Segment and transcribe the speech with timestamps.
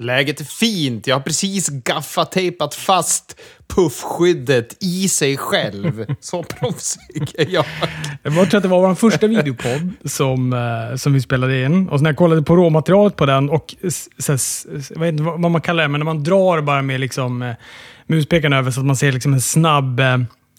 [0.00, 1.06] Läget är fint.
[1.06, 6.06] Jag har precis gaffatejpat fast puffskyddet i sig själv.
[6.20, 7.64] Så proffsig är jag.
[8.22, 11.88] Jag tror att det var vår första videopodd som, eh, som vi spelade in.
[11.88, 13.74] Och när jag kollade på råmaterialet på den och
[14.18, 14.32] så,
[14.90, 17.54] jag vet inte vad man kallar det, men när man drar bara med liksom, eh,
[18.06, 20.18] muspekaren över så att man ser liksom en snabb eh,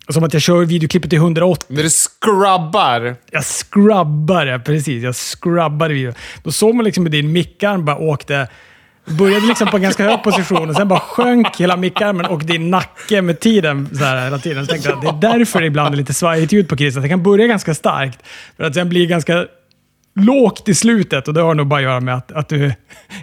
[0.10, 1.66] som att jag kör videoklippet i 180.
[1.70, 3.16] När du scrubbar.
[3.32, 5.04] Jag scrubbar, ja, precis.
[5.04, 6.14] Jag scrubbade video.
[6.44, 8.48] Då såg man liksom hur din mickarm bara åkte
[9.10, 12.70] började liksom på en ganska hög position och sen bara sjönk hela mickarmen och din
[12.70, 13.90] nacke med tiden.
[13.98, 14.66] Så här, hela tiden.
[14.66, 17.02] Så tänkte jag, det är därför det ibland är lite svajigt ljud på Christer.
[17.02, 18.20] Det kan börja ganska starkt
[18.58, 19.46] för att sen bli ganska
[20.16, 21.28] lågt i slutet.
[21.28, 22.74] Och det har nog bara att göra med att, att du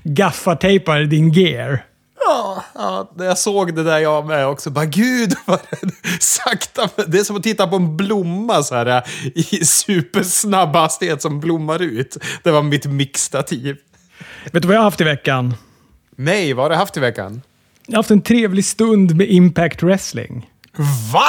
[0.04, 1.84] gaffatejpar din gear.
[2.26, 4.70] Ja, ja, jag såg det där jag med också.
[4.70, 6.88] Bara gud vad det sakta.
[7.06, 9.02] Det är som att titta på en blomma så här
[9.34, 12.16] i supersnabb hastighet som blommar ut.
[12.42, 13.76] Det var mitt mixtativ.
[14.52, 15.54] Vet du vad jag har haft i veckan?
[16.16, 17.42] Nej, vad har du haft i veckan?
[17.86, 20.50] Jag har haft en trevlig stund med Impact Wrestling.
[21.12, 21.28] Va?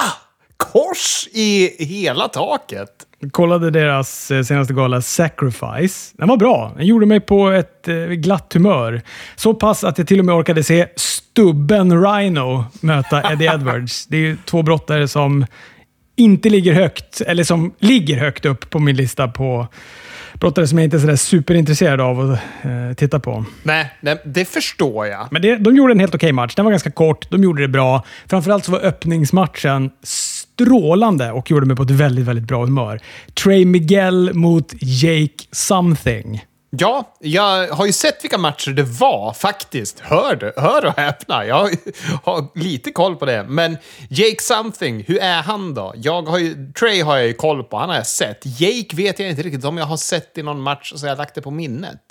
[0.57, 2.89] Kors i hela taket?
[3.19, 6.13] Jag kollade deras eh, senaste gala Sacrifice.
[6.17, 6.73] Den var bra.
[6.77, 9.01] Den gjorde mig på ett eh, glatt humör.
[9.35, 14.05] Så pass att jag till och med orkade se stubben Rhino möta Eddie Edwards.
[14.05, 15.45] Det är ju två brottare som
[16.15, 19.67] inte ligger högt, eller som ligger högt upp på min lista på
[20.39, 23.45] brottare som jag inte är så superintresserad av att eh, titta på.
[23.63, 25.27] Nej, nej, det förstår jag.
[25.31, 26.55] Men det, de gjorde en helt okej okay match.
[26.55, 28.05] Den var ganska kort, de gjorde det bra.
[28.27, 32.99] Framförallt så var öppningsmatchen strålande och gjorde mig på ett väldigt, väldigt bra humör.
[33.43, 36.41] Trey Miguel mot Jake something.
[36.79, 39.99] Ja, jag har ju sett vilka matcher det var faktiskt.
[39.99, 41.45] Hör, hör och häpna.
[41.45, 41.69] Jag
[42.23, 43.43] har lite koll på det.
[43.43, 43.77] Men
[44.09, 45.93] Jake something, hur är han då?
[45.95, 48.41] Jag har ju, Trey har jag ju koll på, han har jag sett.
[48.59, 51.17] Jake vet jag inte riktigt om jag har sett i någon match så jag har
[51.17, 52.01] lagt det på minnet.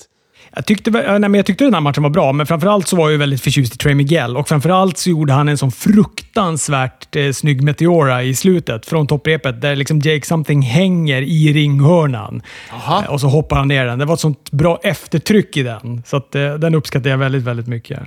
[0.56, 3.10] Jag tyckte, nej, men jag tyckte den här matchen var bra, men framförallt så var
[3.10, 4.36] jag väldigt förtjust i Trey Miguel.
[4.36, 9.60] Och framförallt så gjorde han en sån fruktansvärt eh, snygg Meteora i slutet från topprepet,
[9.60, 12.42] där liksom Jake Something hänger i ringhörnan.
[12.72, 13.02] Aha.
[13.02, 13.98] Eh, och så hoppar han ner den.
[13.98, 17.42] Det var ett sånt bra eftertryck i den, så att, eh, den uppskattar jag väldigt,
[17.42, 18.00] väldigt mycket.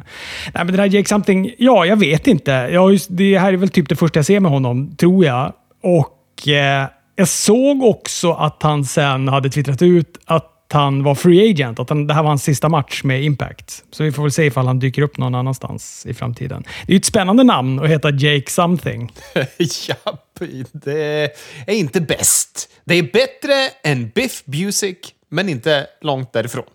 [0.54, 2.52] Nej, men den här Jake Something, ja, jag vet inte.
[2.52, 5.54] Jag, det här är väl typ det första jag ser med honom, tror jag.
[5.84, 11.52] Och eh, jag såg också att han sen hade twittrat ut att han var free
[11.52, 13.84] agent, att han, det här var hans sista match med Impact.
[13.91, 16.63] Så vi får väl se ifall han dyker upp någon annanstans i framtiden.
[16.85, 19.12] Det är ju ett spännande namn att heta Jake something.
[19.88, 20.40] Japp,
[20.72, 21.31] det
[21.68, 22.69] är inte bäst.
[22.85, 23.53] Det är bättre
[23.84, 26.66] än Biff Busick, men inte långt därifrån.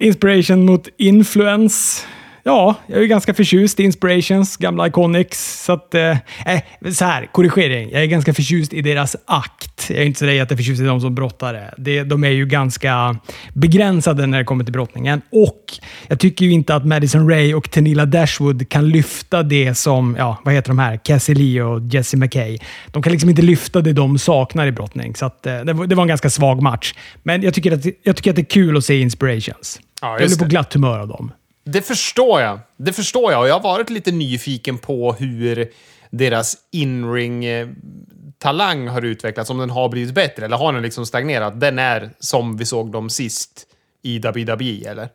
[0.00, 2.02] Inspiration mot influence
[2.46, 5.64] ja, jag är ganska förtjust i Inspirations, gamla Iconics.
[5.64, 6.60] Så att, eh, eh,
[6.92, 7.90] så här, korrigering.
[7.92, 9.90] Jag är ganska förtjust i deras akt.
[9.90, 11.74] Jag är inte så jätteförtjust i dem som brottare.
[11.78, 13.16] Det, de är ju ganska
[13.52, 15.22] begränsade när det kommer till brottningen.
[15.32, 15.62] Och
[16.08, 20.40] jag tycker ju inte att Madison Ray och Tenila Dashwood kan lyfta det som, ja,
[20.44, 20.96] vad heter de här?
[21.04, 22.58] Cassie Lee och Jessie McKay.
[22.86, 25.16] De kan liksom inte lyfta det de saknar i brottning.
[25.16, 26.94] Så att, eh, det, var, det, var, en ganska svag match.
[27.22, 29.80] Men jag tycker att, jag tycker att det är kul att se Inspirations.
[30.00, 31.32] Ja, jag blir på glatt humör av dem.
[31.66, 32.60] Det förstår jag.
[32.76, 33.40] Det förstår jag.
[33.40, 35.72] Och jag har varit lite nyfiken på hur
[36.10, 39.50] deras inring-talang har utvecklats.
[39.50, 41.60] Om den har blivit bättre eller har den liksom stagnerat?
[41.60, 43.66] Den är som vi såg dem sist
[44.02, 45.08] i WWE, eller?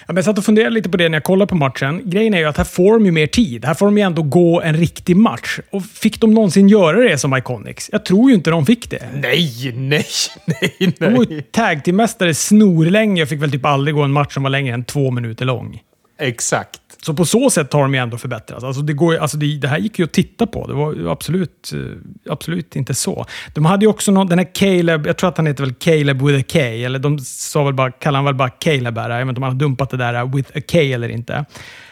[0.00, 2.02] Ja, men jag satt och funderade lite på det när jag kollade på matchen.
[2.04, 3.64] Grejen är ju att här får de ju mer tid.
[3.64, 5.58] Här får de ju ändå gå en riktig match.
[5.70, 7.90] Och fick de någonsin göra det som Iconics?
[7.92, 9.02] Jag tror ju inte de fick det.
[9.14, 10.06] Nej, nej,
[10.46, 10.94] nej, nej.
[10.98, 14.42] De var ju tag team-mästare snorlänge och fick väl typ aldrig gå en match som
[14.42, 15.80] var längre än två minuter lång.
[16.18, 16.80] Exakt.
[17.06, 18.64] Så på så sätt har de ju ändå förbättrats.
[18.64, 20.66] Alltså det, går, alltså det, det här gick ju att titta på.
[20.66, 23.26] Det var absolut, eh, absolut inte så.
[23.54, 26.22] De hade ju också någon, den här Caleb, jag tror att han heter väl Caleb
[26.22, 29.10] with a K, eller de sa väl bara, kallade han väl bara Caleb här.
[29.10, 31.44] Jag vet inte om han har dumpat det där eh, with a K eller inte.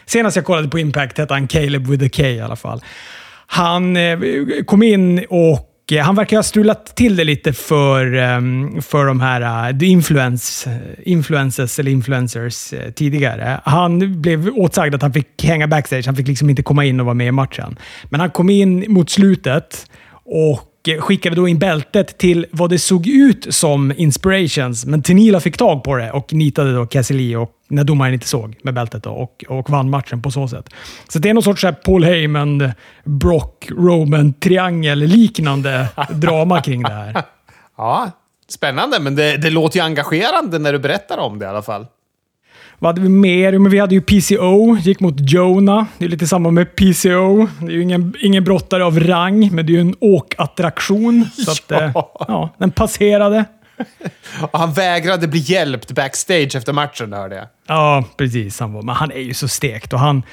[0.05, 2.81] Senast jag kollade på Impact hette han Caleb with a K i alla fall.
[3.47, 4.19] Han eh,
[4.65, 9.19] kom in och Eh, han verkar ha strulat till det lite för, ehm, för de
[9.19, 13.61] här eh, influence, influencers eller influencers eh, tidigare.
[13.65, 16.05] Han blev åtsagd att han fick hänga backstage.
[16.05, 17.77] Han fick liksom inte komma in och vara med i matchen.
[18.09, 19.85] Men han kom in mot slutet
[20.25, 20.61] och
[20.99, 25.83] skickade då in bältet till vad det såg ut som Inspirations, men Tenila fick tag
[25.83, 29.45] på det och nitade då Cassidy och när domaren inte såg med bältet då, och,
[29.47, 30.69] och vann matchen på så sätt.
[31.09, 32.71] Så det är någon sorts här Paul Heyman,
[33.03, 37.23] Brock, Roman triangel-liknande drama kring det här.
[37.77, 38.11] Ja,
[38.47, 41.87] spännande, men det, det låter ju engagerande när du berättar om det i alla fall.
[42.79, 43.57] Vad hade vi mer?
[43.57, 45.85] Men vi hade ju PCO, gick mot Jonah.
[45.97, 47.47] Det är lite samma med PCO.
[47.59, 51.29] Det är ju ingen, ingen brottare av rang, men det är ju en åkattraktion.
[51.45, 51.77] Så att, ja.
[51.77, 51.91] Eh,
[52.27, 53.45] ja, den passerade.
[54.51, 57.45] Och han vägrade bli hjälpt backstage efter matchen, hörde jag.
[57.67, 58.59] Ja, precis.
[58.59, 60.23] Han var, men han är ju så stekt och han,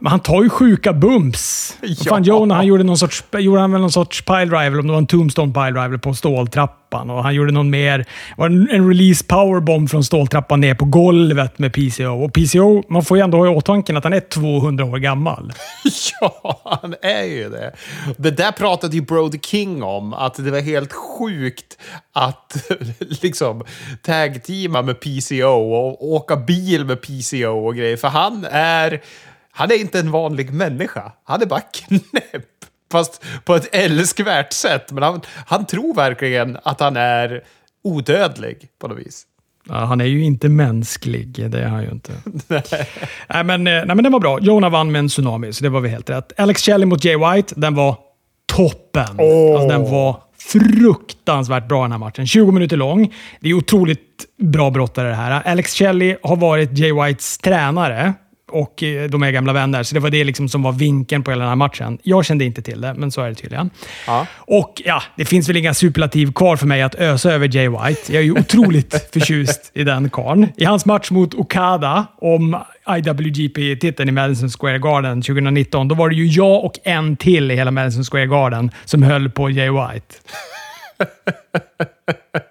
[0.00, 1.76] men han tar ju sjuka bumps.
[1.82, 1.94] Ja.
[2.08, 4.98] Fan, Jonah, han gjorde, någon sorts, gjorde han väl någon sorts piledriver, om det var
[4.98, 7.10] en tombstone piledriver på ståltrappan.
[7.10, 8.04] Och han gjorde någon mer,
[8.36, 12.24] var en release powerbomb från ståltrappan ner på golvet med PCO.
[12.24, 15.52] Och PCO, man får ju ändå ha i åtanke att han är 200 år gammal.
[16.20, 17.72] ja, han är ju det.
[18.16, 21.78] Det där pratade ju Brody King om, att det var helt sjukt
[22.12, 22.70] att
[23.22, 23.64] liksom
[24.02, 27.96] tag-teama med PCO och åka bil med PCO och grejer.
[27.96, 29.00] För han är
[29.56, 31.12] han är inte en vanlig människa.
[31.24, 32.44] Han är bara knäpp.
[32.92, 34.92] Fast på ett älskvärt sätt.
[34.92, 37.44] Men han, han tror verkligen att han är
[37.84, 39.22] odödlig på något vis.
[39.68, 42.12] Ja, han är ju inte mänsklig, det är han ju inte.
[42.48, 42.88] nej.
[43.28, 44.40] Nej, men, nej, men den var bra.
[44.40, 46.40] Jonah vann med en tsunami, så det var vi helt rätt.
[46.40, 47.96] Alex Shelley mot Jay White, den var
[48.46, 49.16] toppen.
[49.18, 49.52] Oh.
[49.52, 52.26] Alltså, den var fruktansvärt bra den här matchen.
[52.26, 53.14] 20 minuter lång.
[53.40, 55.42] Det är otroligt bra brottare det här.
[55.44, 58.14] Alex Shelley har varit Jay Whites tränare
[58.52, 59.82] och eh, de är gamla vänner.
[59.82, 61.98] Så det var det liksom som var vinkeln på hela den här matchen.
[62.02, 63.70] Jag kände inte till det, men så är det tydligen.
[64.06, 64.26] Ja.
[64.36, 68.12] Och ja, det finns väl inga superlativ kvar för mig att ösa över Jay White.
[68.12, 70.48] Jag är ju otroligt förtjust i den karln.
[70.56, 72.56] I hans match mot Okada om
[72.88, 77.54] IWGP-titeln i Madison Square Garden 2019, då var det ju jag och en till i
[77.54, 80.14] hela Madison Square Garden som höll på Jay White.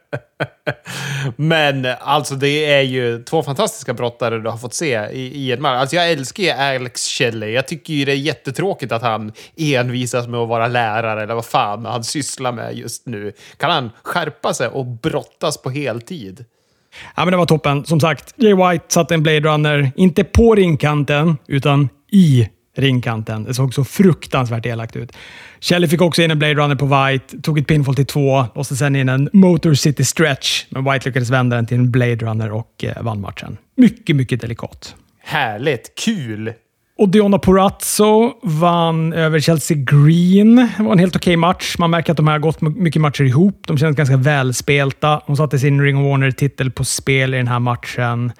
[1.36, 5.62] Men alltså det är ju två fantastiska brottare du har fått se i, i en
[5.62, 5.80] match.
[5.80, 7.50] Alltså jag älskar ju Alex Shelley.
[7.52, 11.46] Jag tycker ju det är jättetråkigt att han envisas med att vara lärare eller vad
[11.46, 13.32] fan han sysslar med just nu.
[13.58, 16.46] Kan han skärpa sig och brottas på heltid?
[17.16, 17.86] Ja, men det var toppen.
[17.86, 23.44] Som sagt, Jay White satte en Blade Runner, inte på ringkanten, utan i ringkanten.
[23.44, 25.12] Det såg så fruktansvärt elakt ut.
[25.60, 28.76] Shelley fick också in en Blade Runner på White, tog ett pinfall till två, låste
[28.76, 32.52] sen in en Motor City Stretch, men White lyckades vända den till en Blade Runner
[32.52, 33.58] och eh, vann matchen.
[33.78, 34.96] Mycket, mycket delikat.
[35.24, 35.92] Härligt!
[36.06, 36.54] Kul!
[36.98, 40.56] Och Diona Porazzo vann över Chelsea Green.
[40.56, 41.76] Det var en helt okej okay match.
[41.78, 43.62] Man märker att de har gått mycket matcher ihop.
[43.68, 45.22] De känns ganska välspelta.
[45.26, 48.32] Hon satte sin Ring of Warner-titel på spel i den här matchen.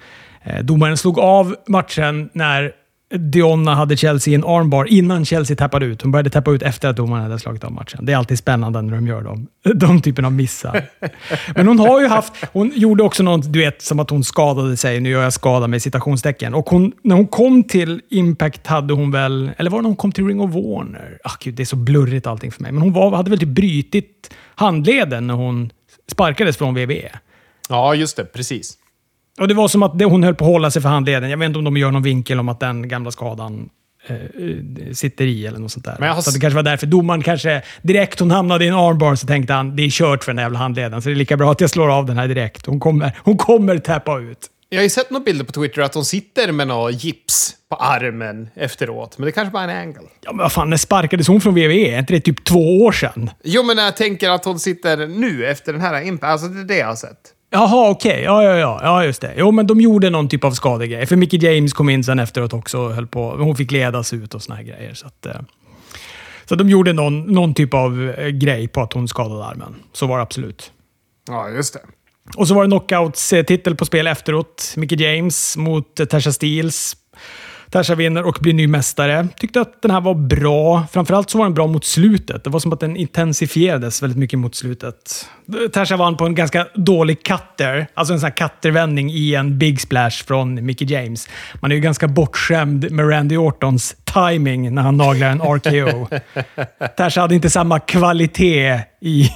[0.42, 2.72] Eh, domaren slog av matchen när
[3.14, 6.02] Dionna hade Chelsea i en armbar innan Chelsea tappade ut.
[6.02, 8.06] Hon började tappa ut efter att domaren hade slagit av matchen.
[8.06, 9.46] Det är alltid spännande när de gör dem.
[9.74, 10.88] de typen av missar.
[11.54, 12.32] Men hon har ju haft...
[12.52, 15.00] Hon gjorde också något, du vet, som att hon skadade sig.
[15.00, 16.54] Nu gör jag skada med citationstecken.
[16.54, 19.50] Och hon, när hon kom till Impact hade hon väl...
[19.58, 21.18] Eller var det när hon kom till Ring of Warner?
[21.24, 22.72] Ah, Gud, det är så blurrigt allting för mig.
[22.72, 25.70] Men hon var, hade väl typ brytit handleden när hon
[26.10, 27.10] sparkades från WWE.
[27.68, 28.24] Ja, just det.
[28.24, 28.78] Precis.
[29.40, 31.30] Och Det var som att hon höll på att hålla sig för handleden.
[31.30, 33.68] Jag vet inte om de gör någon vinkel om att den gamla skadan
[34.06, 36.08] eh, sitter i eller något sånt där.
[36.08, 36.22] Har...
[36.22, 39.52] Så det kanske var därför domaren kanske direkt hon hamnade i en armbar så tänkte
[39.52, 41.02] han det är kört för den jävla handleden.
[41.02, 42.66] Så det är lika bra att jag slår av den här direkt.
[42.66, 44.50] Hon kommer, hon kommer tappa ut.
[44.68, 47.76] Jag har ju sett några bilder på Twitter att hon sitter med något gips på
[47.76, 49.18] armen efteråt.
[49.18, 50.02] Men det kanske bara är en angle.
[50.20, 51.94] Ja, men vad fan, när sparkades hon från WWE?
[51.94, 53.30] Är inte det typ två år sedan?
[53.44, 56.24] Jo, men jag tänker att hon sitter nu efter den här imp.
[56.24, 57.32] Alltså, det är det jag har sett.
[57.56, 58.10] Jaha, okej.
[58.10, 58.22] Okay.
[58.24, 59.34] Ja, ja, ja, ja, just det.
[59.36, 61.06] Jo, men de gjorde någon typ av skadegrej.
[61.06, 63.30] För Mickey James kom in sen efteråt också och höll på.
[63.30, 64.94] Hon fick ledas ut och såna här grejer.
[64.94, 65.40] Så, att, eh.
[66.44, 69.74] så de gjorde någon, någon typ av eh, grej på att hon skadade armen.
[69.92, 70.72] Så var det absolut.
[71.28, 71.80] Ja, just det.
[72.36, 74.74] Och så var det knockouts-titel på spel efteråt.
[74.76, 76.96] Mickey James mot eh, Tasha Steels.
[77.76, 79.28] Tasha vinner och blir ny mästare.
[79.36, 80.86] Tyckte att den här var bra.
[80.92, 82.44] Framförallt så var den bra mot slutet.
[82.44, 85.28] Det var som att den intensifierades väldigt mycket mot slutet.
[85.72, 87.86] Tasha vann på en ganska dålig cutter.
[87.94, 91.28] Alltså en sån här cuttervändning i en big splash från Mickey James.
[91.60, 96.08] Man är ju ganska bortskämd med Randy Ortons timing när han naglar en RKO.
[96.96, 99.20] Tasha hade inte samma kvalitet i,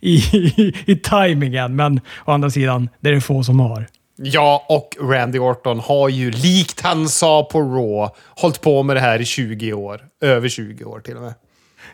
[0.00, 3.86] i, i, i timingen, men å andra sidan, det är det få som har.
[4.22, 9.00] Ja, och Randy Orton har ju, likt han sa på Raw, hållit på med det
[9.00, 10.00] här i 20 år.
[10.20, 11.34] Över 20 år till och med.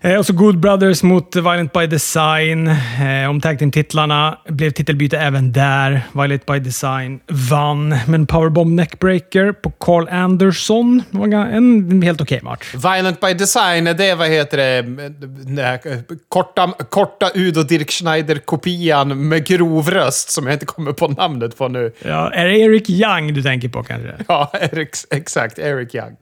[0.04, 2.68] Eh, och så Good Brothers mot Violent by Design.
[2.68, 6.00] Eh, om tag titlarna blev titelbyte även där.
[6.12, 7.20] Violent by Design
[7.50, 12.74] vann, men Powerbomb Neckbreaker på Carl Anderson var en helt okej okay match.
[12.74, 16.04] Violent by Design, det vad heter det?
[16.28, 21.68] Korta, korta Udo Dirk Schneider-kopian med grov röst som jag inte kommer på namnet på
[21.68, 21.92] nu.
[22.02, 24.14] Ja, är det Eric Young du tänker på kanske?
[24.28, 25.58] Ja, Eric, exakt.
[25.58, 26.16] Eric Young.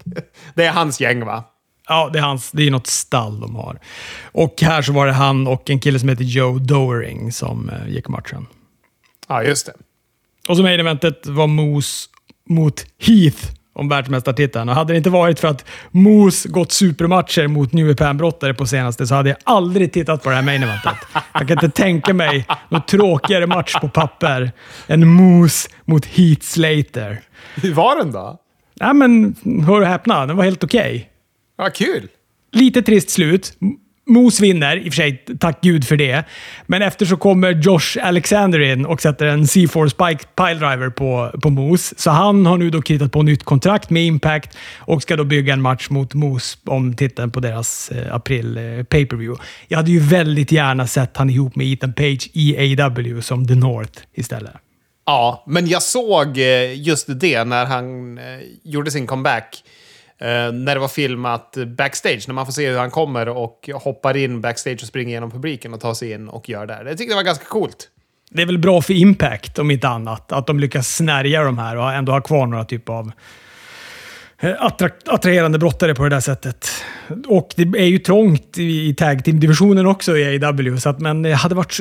[0.55, 1.45] Det är hans gäng va?
[1.89, 3.79] Ja, det är, hans, det är något stall de har.
[4.33, 7.89] Och här så var det han och en kille som heter Joe Doering som eh,
[7.89, 8.47] gick matchen.
[9.29, 9.73] Ja, just det.
[10.49, 12.09] Och som main eventet var Moose
[12.49, 14.69] mot Heath om världsmästartiteln.
[14.69, 19.07] Och hade det inte varit för att Moose gått supermatcher mot New Japan-brottare på senaste
[19.07, 20.95] så hade jag aldrig tittat på det här main eventet.
[21.33, 24.53] Jag kan inte tänka mig någon tråkigare match på papper
[24.87, 27.21] än Moose mot Heath Slater.
[27.55, 28.39] Hur var den då?
[28.81, 29.35] Nej, men
[29.67, 30.27] hör och häpna.
[30.27, 30.81] Den var helt okej.
[30.81, 31.12] Okay.
[31.62, 32.09] Ja, kul!
[32.52, 33.52] Lite trist slut.
[34.07, 36.25] Moose vinner, i och för sig, tack gud för det.
[36.66, 41.50] Men efter så kommer Josh Alexander in och sätter en C4 Spike Piledriver på, på
[41.50, 41.95] Moose.
[41.99, 45.52] Så han har nu då kritat på nytt kontrakt med Impact och ska då bygga
[45.52, 49.45] en match mot Moose om titeln på deras eh, april eh, pay-per-view.
[49.69, 53.54] Jag hade ju väldigt gärna sett han ihop med Ethan Page i AW som The
[53.54, 54.54] North istället.
[55.07, 58.25] Ja, men jag såg eh, just det när han eh,
[58.62, 59.64] gjorde sin comeback
[60.23, 64.17] Eh, när det var filmat backstage, när man får se hur han kommer och hoppar
[64.17, 66.83] in backstage och springer genom publiken och tar sig in och gör det.
[66.87, 67.88] Jag tyckte det var ganska coolt.
[68.31, 71.76] Det är väl bra för Impact, om inte annat, att de lyckas snärja de här
[71.76, 73.12] och ändå ha kvar några typer av
[74.43, 74.65] Eh,
[75.07, 76.69] attraherande brottare på det där sättet.
[77.29, 81.35] Och det är ju trångt i tag team-divisionen också i AW, så att, men det
[81.35, 81.81] hade varit...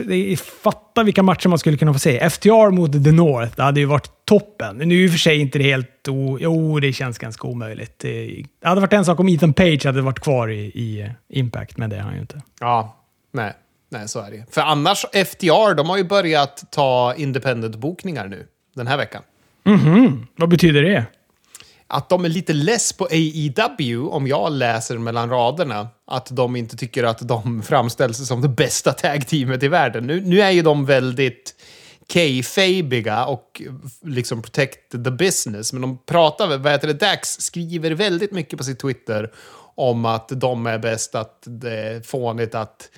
[0.64, 2.30] Fatta vilka matcher man skulle kunna få se.
[2.30, 4.78] FTR mot The North, det hade ju varit toppen.
[4.78, 6.08] Nu är i och för sig inte det helt...
[6.08, 8.00] O, jo, det känns ganska omöjligt.
[8.00, 11.90] Det hade varit en sak om Ethan Page hade varit kvar i, i Impact, men
[11.90, 12.42] det är han ju inte.
[12.60, 12.98] Ja,
[13.32, 13.54] nej.
[13.90, 18.88] Nej, så är det För annars, FTR, de har ju börjat ta independent-bokningar nu, den
[18.88, 19.22] här veckan.
[19.64, 21.06] Mhm, mm vad betyder det?
[21.94, 26.78] Att de är lite less på AEW, om jag läser mellan raderna, att de inte
[26.78, 30.08] tycker att de framställs som det bästa tag-teamet i världen.
[30.08, 31.56] Nu, nu är ju de väldigt
[32.08, 33.62] kayfabiga och
[34.02, 38.64] liksom protect the business, men de pratar, vad heter det, Dax skriver väldigt mycket på
[38.64, 39.32] sitt Twitter
[39.76, 42.90] om att de är bäst, att det är fånigt att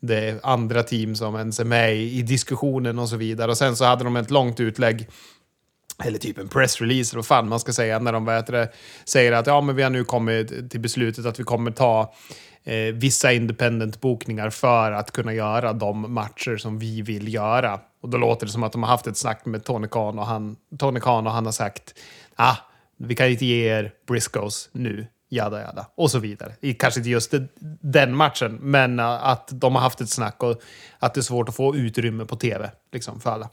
[0.00, 3.50] det är andra team som ens är med i diskussionen och så vidare.
[3.50, 5.08] Och sen så hade de ett långt utlägg
[6.04, 8.68] eller typ en pressrelease, eller vad fan man ska säga, när de vet det,
[9.04, 12.14] säger att ja, men vi har nu kommit till beslutet att vi kommer ta
[12.64, 17.80] eh, vissa independent-bokningar för att kunna göra de matcher som vi vill göra.
[18.02, 20.26] Och då låter det som att de har haft ett snack med Tony Khan och
[20.26, 21.94] han, Tony Khan och han har sagt
[22.36, 22.56] ah,
[22.96, 26.74] vi kan inte ge er Briscoes nu, jada jada, och så vidare.
[26.78, 27.34] Kanske inte just
[27.80, 30.62] den matchen, men eh, att de har haft ett snack och
[30.98, 33.48] att det är svårt att få utrymme på tv liksom, för alla.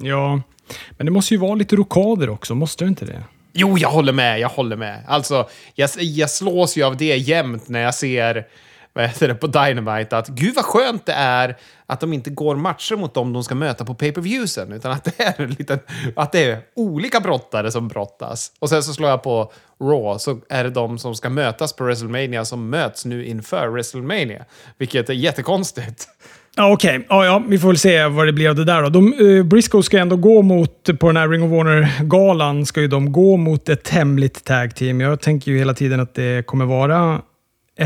[0.00, 0.40] Ja,
[0.90, 3.24] men det måste ju vara lite rokader också, måste det inte det?
[3.52, 5.04] Jo, jag håller med, jag håller med.
[5.06, 8.46] Alltså, jag, jag slås ju av det jämt när jag ser
[8.92, 12.56] vad heter det, på Dynamite att gud vad skönt det är att de inte går
[12.56, 15.78] matcher mot dem de ska möta på pay-per-viewsen, utan att det är lite,
[16.16, 18.52] att det är olika brottare som brottas.
[18.58, 21.84] Och sen så slår jag på Raw, så är det de som ska mötas på
[21.84, 24.44] WrestleMania som möts nu inför WrestleMania,
[24.78, 26.08] vilket är jättekonstigt.
[26.58, 27.06] Ja, Okej, okay.
[27.08, 28.82] ja, ja, vi får väl se vad det blir av det där.
[28.82, 28.88] Då.
[28.88, 32.80] De, eh, Briscoe ska ändå gå mot, på den här Ring of Warner galan, ska
[32.80, 35.00] ju de gå mot ett hemligt tag team.
[35.00, 37.22] Jag tänker ju hela tiden att det kommer vara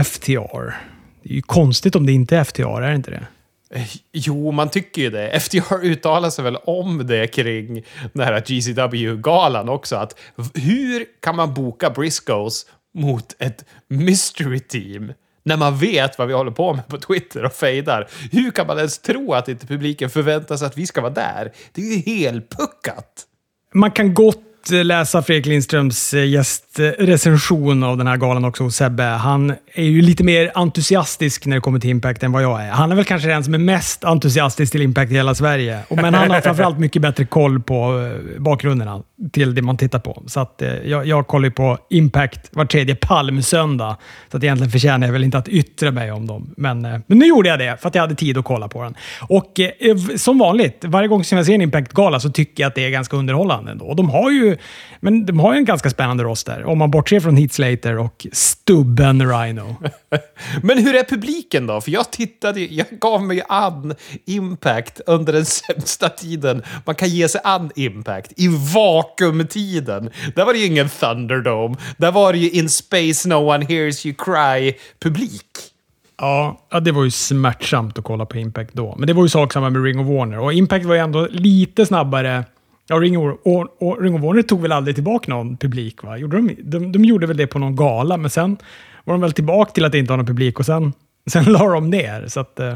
[0.05, 0.75] FTR.
[1.23, 3.27] Det är ju konstigt om det inte är FTR, är det inte det?
[3.75, 5.41] Eh, jo, man tycker ju det.
[5.41, 9.97] FTR uttalar sig väl om det kring den här GCW-galan också.
[9.97, 10.19] Att
[10.55, 15.13] hur kan man boka Briscoes mot ett mystery team?
[15.43, 18.09] När man vet vad vi håller på med på Twitter och fejdar.
[18.33, 21.53] Hur kan man ens tro att inte publiken förväntar sig att vi ska vara där?
[21.73, 23.27] Det är ju helpuckat!
[23.75, 29.03] Man kan gott läsa Fredrik Lindströms eh, gästrecension av den här galan också hos Sebbe.
[29.03, 32.71] Han är ju lite mer entusiastisk när det kommer till Impact än vad jag är.
[32.71, 35.79] Han är väl kanske den som är mest entusiastisk till Impact i hela Sverige.
[35.89, 39.03] Men han har framförallt mycket bättre koll på eh, bakgrunderna
[39.33, 40.23] till det man tittar på.
[40.27, 43.97] Så att, eh, jag, jag kollar ju på Impact var tredje palmsöndag.
[44.31, 46.55] Så att egentligen förtjänar jag väl inte att yttra mig om dem.
[46.57, 48.95] Men, men nu gjorde jag det för att jag hade tid att kolla på den.
[49.21, 52.75] Och eh, som vanligt, varje gång som jag ser en Impact-gala så tycker jag att
[52.75, 53.95] det är ganska underhållande ändå.
[53.95, 54.52] De har ju
[55.01, 58.27] men de har ju en ganska spännande roster, om man bortser från Heath Slater och
[58.33, 59.77] stubben Rhino.
[60.63, 61.81] Men hur är publiken då?
[61.81, 63.95] För jag tittade, jag gav mig an
[64.27, 70.11] Impact under den sämsta tiden man kan ge sig an Impact, i vakuumtiden.
[70.37, 74.07] Där var det ju ingen Thunderdome, där var det ju In Space No One Hears
[74.07, 75.73] You Cry-publik.
[76.19, 78.95] Ja, ja, det var ju smärtsamt att kolla på Impact då.
[78.99, 80.39] Men det var ju sak samma med Ring of Warner.
[80.39, 82.45] Och Impact var ju ändå lite snabbare
[82.89, 86.03] Ja, Ring of, och, och Ring of Warner tog väl aldrig tillbaka någon publik?
[86.03, 86.17] Va?
[86.17, 88.57] Gjorde de, de, de gjorde väl det på någon gala, men sen
[89.05, 90.93] var de väl tillbaka till att inte ha någon publik och sen
[91.31, 92.25] Sen la de ner.
[92.29, 92.75] Så att, eh,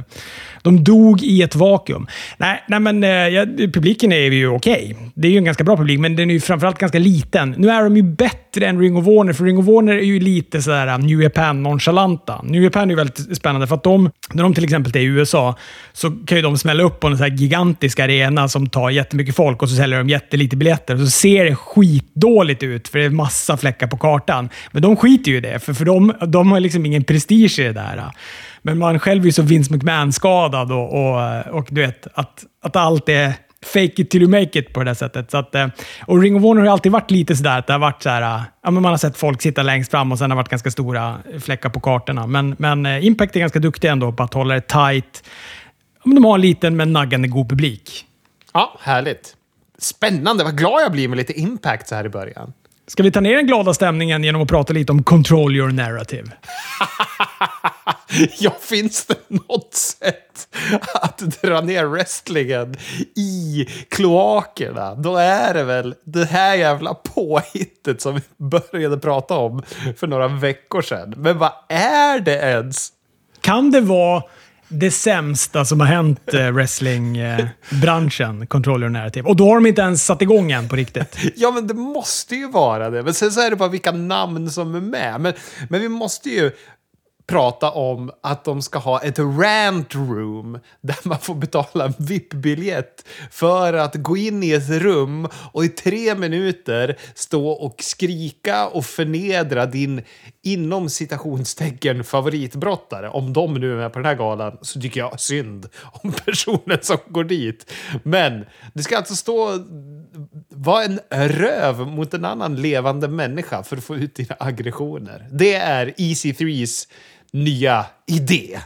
[0.62, 2.06] de dog i ett vakuum.
[2.38, 4.96] Nej, nej men eh, ja, publiken är ju okej.
[5.14, 7.54] Det är ju en ganska bra publik, men den är ju framförallt ganska liten.
[7.58, 10.20] Nu är de ju bättre än Ring of Warner, för Ring of Warner är ju
[10.20, 12.40] lite sådär eh, New Japan-nonchalanta.
[12.42, 15.04] New Japan är ju väldigt spännande, för att de, när de till exempel är i
[15.04, 15.54] USA,
[15.92, 19.36] så kan ju de smälla upp på en sån här gigantisk arena som tar jättemycket
[19.36, 20.94] folk och så säljer de jättelite biljetter.
[20.94, 24.48] Och så ser det skitdåligt ut, för det är massa fläckar på kartan.
[24.72, 27.62] Men de skiter ju i det, för, för de, de har liksom ingen prestige i
[27.62, 28.10] det där.
[28.66, 32.76] Men man själv är ju så Vince McMahon-skadad och, och, och, du vet, att, att
[32.76, 33.32] allt är
[33.64, 35.30] fake it till you make it på det där sättet.
[35.30, 35.68] Så att, eh,
[36.06, 38.42] och Ring of Honor har alltid varit lite sådär att det har varit så här,
[38.62, 40.70] ja, men man har sett folk sitta längst fram och sen har det varit ganska
[40.70, 42.26] stora fläckar på kartorna.
[42.26, 45.24] Men, men eh, Impact är ganska duktiga ändå på att hålla det tight.
[46.04, 48.04] De har en liten men naggande god publik.
[48.52, 49.36] Ja, härligt.
[49.78, 50.44] Spännande.
[50.44, 52.52] Vad glad jag blir med lite Impact så här i början.
[52.86, 56.30] Ska vi ta ner den glada stämningen genom att prata lite om control your narrative?
[58.38, 60.48] ja, finns det något sätt
[60.94, 62.74] att dra ner wrestlingen
[63.16, 69.62] i kloakerna, då är det väl det här jävla påhittet som vi började prata om
[69.96, 71.14] för några veckor sedan.
[71.16, 72.92] Men vad är det ens?
[73.40, 74.22] Kan det vara
[74.68, 79.28] det sämsta som har hänt eh, wrestlingbranschen, Controller Narrative.
[79.28, 81.18] Och då har de inte ens satt igång än på riktigt.
[81.36, 83.02] ja, men det måste ju vara det.
[83.02, 85.20] Men sen så är det bara vilka namn som är med.
[85.20, 85.32] Men,
[85.68, 86.50] men vi måste ju
[87.26, 93.08] prata om att de ska ha ett rant room där man får betala en VIP-biljett
[93.30, 98.84] för att gå in i ett rum och i tre minuter stå och skrika och
[98.84, 100.02] förnedra din
[100.42, 103.08] inom citationstecken favoritbrottare.
[103.08, 105.68] Om de nu är med på den här galan så tycker jag synd
[106.02, 107.72] om personen som går dit.
[108.02, 109.64] Men det ska alltså stå
[110.48, 115.28] vara en röv mot en annan levande människa för att få ut dina aggressioner.
[115.32, 116.88] Det är Easy Threes
[117.44, 118.58] nya idé.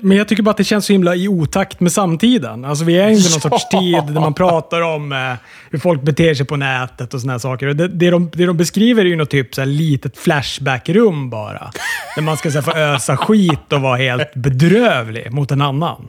[0.00, 2.64] Men jag tycker bara att det känns så himla i otakt med samtiden.
[2.64, 3.50] Alltså vi är inte någon ja.
[3.50, 5.32] sorts tid där man pratar om eh,
[5.70, 7.66] hur folk beter sig på nätet och såna saker.
[7.66, 11.70] Det, det, de, det de beskriver är ju något typ så här litet flashback-rum bara.
[12.16, 16.08] Där man ska så här, få ösa skit och vara helt bedrövlig mot en annan.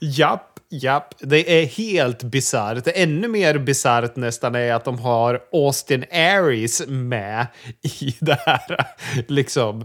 [0.00, 0.53] Japp.
[0.70, 2.88] Japp, det är helt bisarrt.
[2.94, 7.46] Ännu mer bisarrt nästan är att de har Austin Aries med
[7.82, 8.86] i det här
[9.28, 9.84] liksom,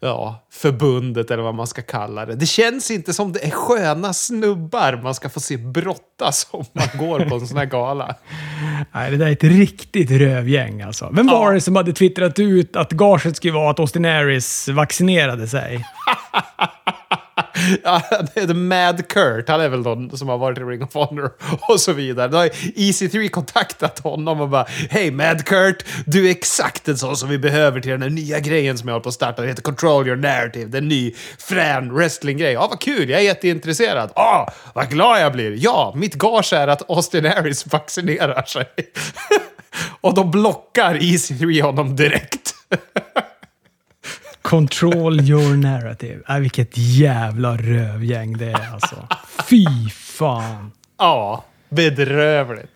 [0.00, 2.34] ja, förbundet eller vad man ska kalla det.
[2.34, 6.88] Det känns inte som det är sköna snubbar man ska få se brottas om man
[6.98, 8.14] går på en sån här gala.
[8.92, 11.10] Nej, det där är ett riktigt rövgäng alltså.
[11.12, 11.54] Vem var ja.
[11.54, 15.84] det som hade twittrat ut att gaget skulle vara att Austin Aries vaccinerade sig?
[17.84, 18.02] ja,
[18.54, 21.30] Mad Kurt, han är väl någon som har varit i Ring of Honor
[21.68, 22.28] och så vidare.
[22.28, 27.16] Då har EC3 kontaktat honom och bara Hej Mad Kurt, du är exakt en sån
[27.16, 29.42] som vi behöver till den här nya grejen som jag håller på att starta.
[29.42, 32.52] Det heter Control Your Narrative, det är en ny frän wrestlinggrej.
[32.52, 34.10] Ja, vad kul, jag är jätteintresserad.
[34.14, 35.56] Ah, vad glad jag blir.
[35.58, 38.66] Ja, mitt gage är att Austin Harris vaccinerar sig.
[40.00, 42.54] och då blockar EC3 honom direkt.
[44.44, 46.22] Control your narrative.
[46.28, 49.08] Äh, vilket jävla rövgäng det är alltså.
[49.50, 50.72] Fy fan.
[50.98, 52.70] Ja, bedrövligt.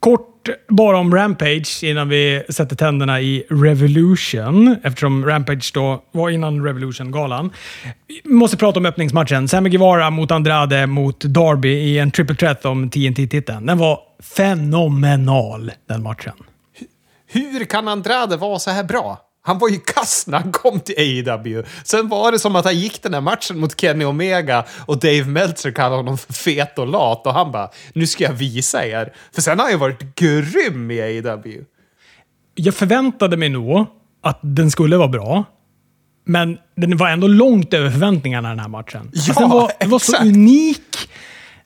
[0.00, 4.76] Kort bara om Rampage innan vi sätter tänderna i Revolution.
[4.82, 7.50] Eftersom Rampage då var innan Revolution-galan.
[8.06, 9.48] Vi måste prata om öppningsmatchen.
[9.48, 13.66] Sammy Guevara mot Andrade mot Darby i en triple threat om TNT-titeln.
[13.66, 14.00] Den var
[14.36, 16.34] fenomenal, den matchen.
[17.26, 19.29] Hur kan Andrade vara så här bra?
[19.42, 21.62] Han var ju kass när han kom till AEW.
[21.84, 25.24] Sen var det som att han gick den här matchen mot Kenny Omega och Dave
[25.24, 29.12] Meltzer kallade honom för fet och lat och han bara “nu ska jag visa er”.
[29.34, 31.64] För sen har han ju varit grym i AEW.
[32.54, 33.86] Jag förväntade mig nog
[34.22, 35.44] att den skulle vara bra.
[36.24, 39.10] Men den var ändå långt över förväntningarna den här matchen.
[39.12, 41.10] Ja, den, var, den var så unik.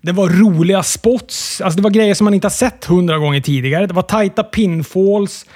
[0.03, 1.61] Det var roliga spots.
[1.61, 3.87] Alltså det var grejer som man inte har sett hundra gånger tidigare.
[3.87, 5.47] Det var tajta pinfalls.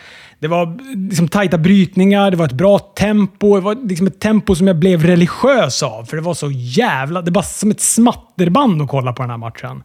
[0.40, 0.78] Det var
[1.10, 3.54] liksom tajta brytningar, det var ett bra tempo.
[3.54, 7.22] Det var liksom ett tempo som jag blev religiös av, för det var så jävla...
[7.22, 9.82] Det var som ett smatterband att kolla på den här matchen.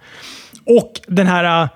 [0.65, 1.69] Och den här...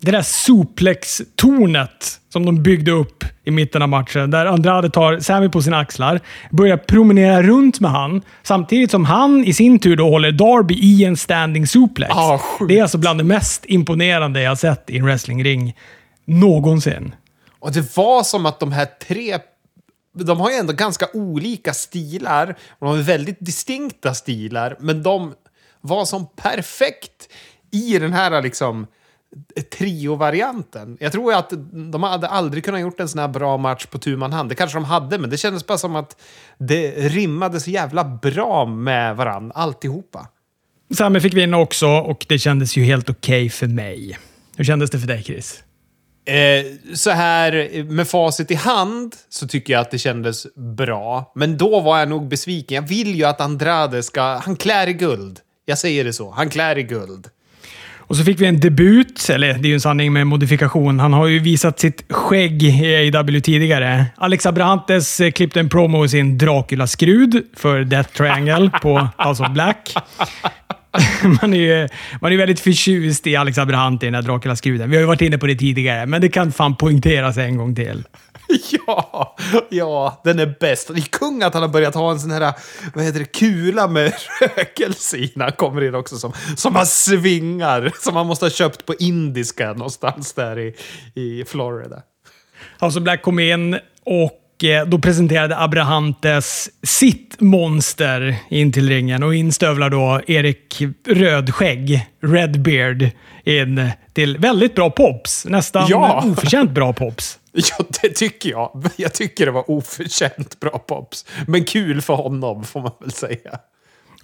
[0.00, 5.48] Det där suplex-tornet som de byggde upp i mitten av matchen, där Andrade tar Sammy
[5.48, 10.10] på sina axlar, börjar promenera runt med han, samtidigt som han i sin tur då
[10.10, 12.12] håller Darby i en standing suplex.
[12.14, 15.76] Ah, det är alltså bland det mest imponerande jag sett i en wrestlingring
[16.24, 17.14] någonsin.
[17.66, 19.38] Och det var som att de här tre
[20.12, 22.56] de har ju ändå ganska olika stilar.
[22.68, 25.34] Och de har väldigt distinkta stilar, men de
[25.80, 27.28] var som perfekt
[27.72, 28.86] i den här liksom
[29.78, 30.96] trio-varianten.
[31.00, 31.52] Jag tror att
[31.92, 34.48] de hade aldrig kunnat gjort en sån här bra match på tu man hand.
[34.48, 36.16] Det kanske de hade, men det kändes bara som att
[36.58, 40.28] det rimmade så jävla bra med varandra, alltihopa.
[40.94, 44.18] Sami fick vinna också och det kändes ju helt okej okay för mig.
[44.56, 45.62] Hur kändes det för dig, Chris?
[46.26, 51.32] Eh, så här med facit i hand så tycker jag att det kändes bra.
[51.34, 52.74] Men då var jag nog besviken.
[52.74, 54.22] Jag vill ju att Andrade ska...
[54.22, 55.38] Han klär i guld.
[55.64, 56.30] Jag säger det så.
[56.30, 57.28] Han klär i guld.
[58.08, 61.00] Och så fick vi en debut, eller det är ju en sanning med modifikation.
[61.00, 64.06] Han har ju visat sitt skägg i AEW tidigare.
[64.16, 69.50] Alex Abrahantes eh, klippte en promo i sin Dracula-skrud för Death Triangle på House of
[69.50, 69.94] Black.
[71.42, 71.88] man är ju
[72.20, 74.90] man är väldigt förtjust i Alex Abrahanti, den här Dracula-skruden.
[74.90, 77.74] Vi har ju varit inne på det tidigare, men det kan fan poängteras en gång
[77.74, 78.04] till.
[78.86, 79.36] Ja,
[79.68, 80.88] ja, den är bäst.
[80.88, 82.54] Det är kung att han har börjat ha en sån här,
[82.94, 86.86] vad heter det, kula med rökelse i när han kommer in också som, som han
[86.86, 87.92] svingar.
[88.00, 90.74] Som han måste ha köpt på indiska någonstans där i,
[91.14, 92.02] i Florida.
[92.78, 94.32] Alltså Black kom in och
[94.86, 103.10] då presenterade Abrahantes sitt monster in till ringen och in stövlar då Erik Rödskägg, Redbeard,
[103.44, 105.46] in till väldigt bra pops.
[105.46, 106.24] Nästan ja.
[106.26, 107.38] oförtjänt bra pops.
[107.52, 108.88] Ja, det tycker jag.
[108.96, 111.24] Jag tycker det var oförtjänt bra pops.
[111.46, 113.58] Men kul för honom, får man väl säga.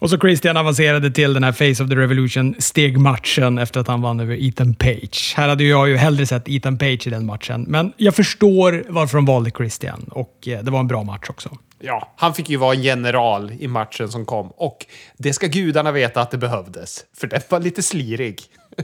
[0.03, 4.03] Och så Christian avancerade till den här Face of the Revolution stegmatchen efter att han
[4.03, 5.35] vann över Ethan Page.
[5.37, 9.19] Här hade jag ju hellre sett Ethan Page i den matchen, men jag förstår varför
[9.19, 11.59] de valde Christian och eh, det var en bra match också.
[11.81, 14.87] Ja, han fick ju vara en general i matchen som kom och
[15.19, 18.41] det ska gudarna veta att det behövdes, för den var lite slirig.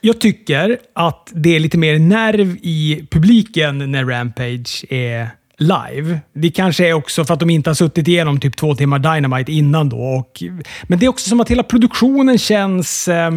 [0.00, 5.30] Jag tycker att det är lite mer nerv i publiken när Rampage är
[5.62, 6.20] live.
[6.32, 9.52] Det kanske är också för att de inte har suttit igenom typ två timmar Dynamite
[9.52, 9.98] innan då.
[9.98, 10.42] Och,
[10.82, 13.08] men det är också som att hela produktionen känns...
[13.08, 13.30] Eh,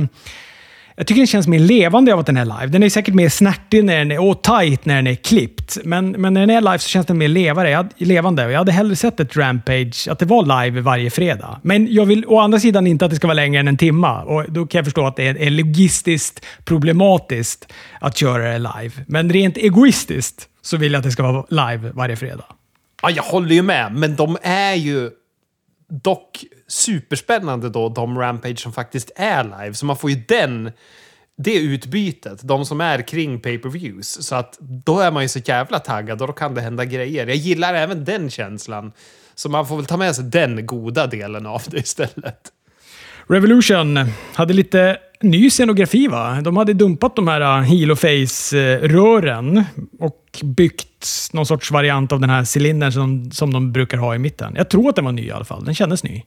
[0.97, 2.65] jag tycker den känns mer levande av att den är live.
[2.67, 5.77] Den är säkert mer snärtig när den är, och tight när den är klippt.
[5.83, 8.51] Men, men när den är live så känns den mer levare, jag, levande.
[8.51, 11.59] Jag hade hellre sett ett Rampage, att det var live varje fredag.
[11.61, 14.23] Men jag vill å andra sidan inte att det ska vara längre än en timma.
[14.23, 18.91] Och då kan jag förstå att det är, är logistiskt problematiskt att köra det live.
[19.07, 22.45] Men rent egoistiskt så vill jag att det ska vara live varje fredag.
[23.01, 25.09] Ja, jag håller ju med, men de är ju
[26.03, 29.73] dock superspännande då, de Rampage som faktiskt är live.
[29.73, 30.71] Så man får ju den,
[31.37, 34.21] det utbytet, de som är kring pay-per-views.
[34.21, 37.27] Så att då är man ju så jävla taggad och då kan det hända grejer.
[37.27, 38.91] Jag gillar även den känslan.
[39.35, 42.51] Så man får väl ta med sig den goda delen av det istället.
[43.27, 43.99] Revolution
[44.33, 46.41] hade lite ny scenografi va?
[46.41, 49.63] De hade dumpat de här uh, heel och face-rören
[49.99, 54.19] och byggt någon sorts variant av den här cylindern som, som de brukar ha i
[54.19, 54.53] mitten.
[54.57, 55.65] Jag tror att den var ny i alla fall.
[55.65, 56.23] Den kändes ny.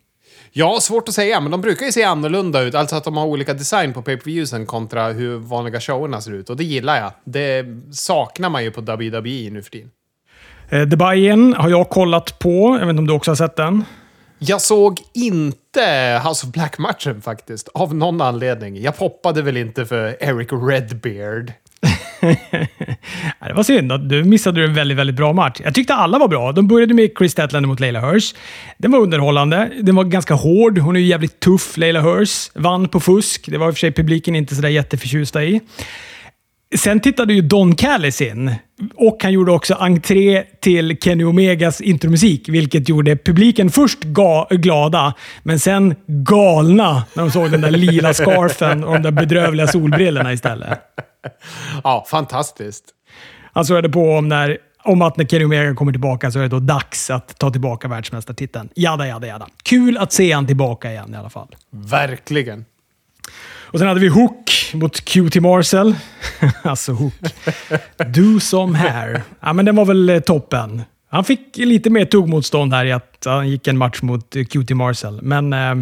[0.53, 2.75] Ja, svårt att säga, men de brukar ju se annorlunda ut.
[2.75, 6.51] Alltså att de har olika design på pay-per-viewsen kontra hur vanliga showerna ser ut.
[6.51, 7.13] Och det gillar jag.
[7.25, 9.91] Det saknar man ju på WWE nu för tiden.
[10.69, 12.77] Eh, The Buy-In har jag kollat på.
[12.81, 13.85] Jag vet inte om du också har sett den?
[14.39, 18.83] Jag såg inte House of Black-matchen faktiskt, av någon anledning.
[18.83, 21.53] Jag poppade väl inte för Eric Redbeard.
[23.41, 24.09] det var synd.
[24.09, 25.61] Du missade en väldigt, väldigt bra match.
[25.65, 26.53] Jag tyckte alla var bra.
[26.53, 28.35] De började med Chris Statlander mot Leila Hirsch.
[28.79, 29.71] Den var underhållande.
[29.83, 30.79] Den var ganska hård.
[30.79, 32.51] Hon är ju jävligt tuff, Leila Hirsch.
[32.55, 33.49] Vann på fusk.
[33.49, 35.61] Det var i och för sig publiken inte sådär jätteförtjusta i.
[36.77, 38.55] Sen tittade ju Don Callis in
[38.95, 45.15] och han gjorde också entré till Kenny Omegas intromusik, vilket gjorde publiken först ga glada,
[45.43, 50.33] men sen galna när de såg den där lila scarfen och de där bedrövliga solbrillorna
[50.33, 50.79] istället.
[51.85, 52.85] Ja, fantastiskt.
[53.53, 56.49] Han svarade på om, när, om att när Kenny Omega kommer tillbaka så är det
[56.49, 58.69] då dags att ta tillbaka världsmästartiteln.
[58.75, 59.49] Jada, jada, jada.
[59.63, 61.49] Kul att se han tillbaka igen i alla fall.
[61.71, 62.65] Verkligen.
[63.71, 65.95] Och sen hade vi Hook mot QT Marcel.
[66.63, 67.15] alltså Hook.
[68.07, 69.23] Do some hair.
[69.41, 70.83] Ja, men den var väl eh, toppen.
[71.11, 74.71] Han fick lite mer tuggmotstånd här i att han gick en match mot eh, QT
[74.71, 75.21] Marcel.
[75.23, 75.75] Men eh,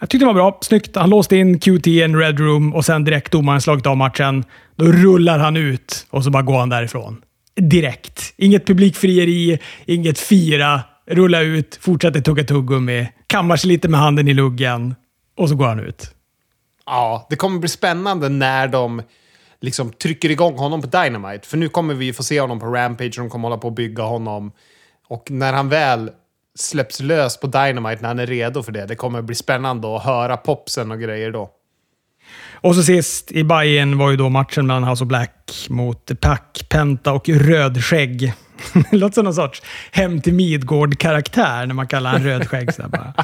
[0.00, 0.58] jag tyckte det var bra.
[0.60, 0.96] Snyggt.
[0.96, 4.44] Han låste in QT i en red room och sen direkt domaren slagit av matchen.
[4.76, 7.22] Då rullar han ut och så bara går han därifrån.
[7.56, 8.34] Direkt.
[8.36, 10.80] Inget publikfrieri, inget fira.
[11.06, 14.94] Rulla ut, fortsätter tugga tuggummi, kammar sig lite med handen i luggen
[15.36, 16.10] och så går han ut.
[16.86, 19.02] Ja, det kommer bli spännande när de
[19.60, 21.48] liksom trycker igång honom på Dynamite.
[21.48, 23.74] För nu kommer vi få se honom på Rampage och de kommer hålla på att
[23.74, 24.52] bygga honom.
[25.08, 26.10] Och när han väl
[26.58, 30.04] släpps lös på Dynamite, när han är redo för det, det kommer bli spännande att
[30.04, 31.50] höra popsen och grejer då.
[32.52, 36.66] Och så sist i Bayern var ju då matchen mellan House of Black mot Pack,
[36.68, 38.32] Penta och Rödskägg
[38.90, 42.70] det låter som någon sorts Hem till Midgård-karaktär när man kallar han rödskägg.
[42.88, 43.14] bara.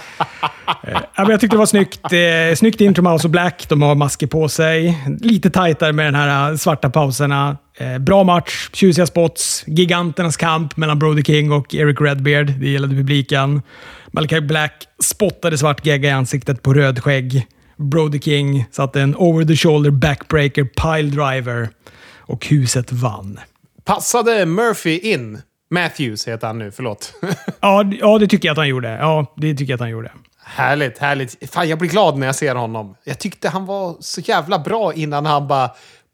[0.82, 2.12] Eh, ja, men jag tyckte det var snyggt.
[2.12, 3.68] Eh, snyggt intro med House of Black.
[3.68, 4.98] De har masker på sig.
[5.20, 7.56] Lite tajtare med den här eh, svarta pauserna.
[7.78, 12.46] Eh, bra match, tjusiga spots, giganternas kamp mellan Brody King och Eric Redbeard.
[12.46, 13.62] Det gillade publiken.
[14.10, 14.72] Malachi Black
[15.02, 17.46] spottade svart gegga i ansiktet på rödskägg.
[17.76, 21.68] Brody King satte en over the shoulder backbreaker pile driver
[22.18, 23.38] och huset vann.
[23.88, 25.42] Passade Murphy in?
[25.70, 27.12] Matthews heter han nu, förlåt.
[27.60, 28.88] Ja, ja, det tycker jag att han gjorde.
[28.88, 30.12] Ja, det tycker jag att han gjorde.
[30.44, 31.50] härligt, härligt.
[31.52, 32.94] Fan, jag blir glad när jag ser honom.
[33.04, 35.70] Jag tyckte han var så jävla bra innan han bara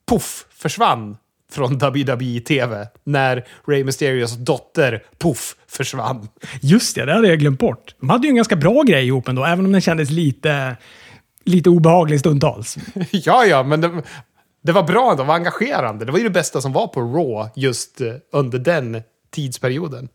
[0.07, 1.17] poff försvann
[1.53, 2.87] från WWE-TV.
[3.05, 6.29] När Rey Mysterios dotter poff försvann.
[6.63, 7.95] Just det, det hade jag glömt bort.
[8.01, 10.77] De hade ju en ganska bra grej ihop ändå, även om den kändes lite,
[11.45, 12.77] lite obehaglig stundtals.
[13.11, 14.03] ja, ja, men det,
[14.65, 16.05] det var bra, det var engagerande.
[16.05, 19.03] Det var ju det bästa som var på Raw just eh, under den
[19.35, 20.09] tidsperioden.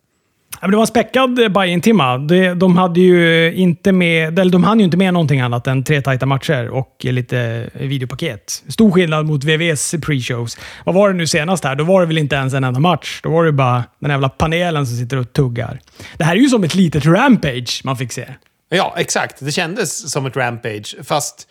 [0.52, 2.18] Ja, men det var en späckad eh, buy-in-timma.
[2.18, 5.84] De, de hade ju inte med, eller de hann ju inte med någonting annat än
[5.84, 8.64] tre tajta matcher och lite videopaket.
[8.68, 10.60] Stor skillnad mot VVs pre-shows.
[10.86, 11.76] Vad var det nu senast här?
[11.76, 13.20] Då var det väl inte ens en enda match.
[13.24, 15.80] Då var det bara den jävla panelen som sitter och tuggar.
[16.18, 18.26] Det här är ju som ett litet rampage man fick se.
[18.70, 19.40] Ja, exakt.
[19.40, 21.48] Det kändes som ett Rampage, fast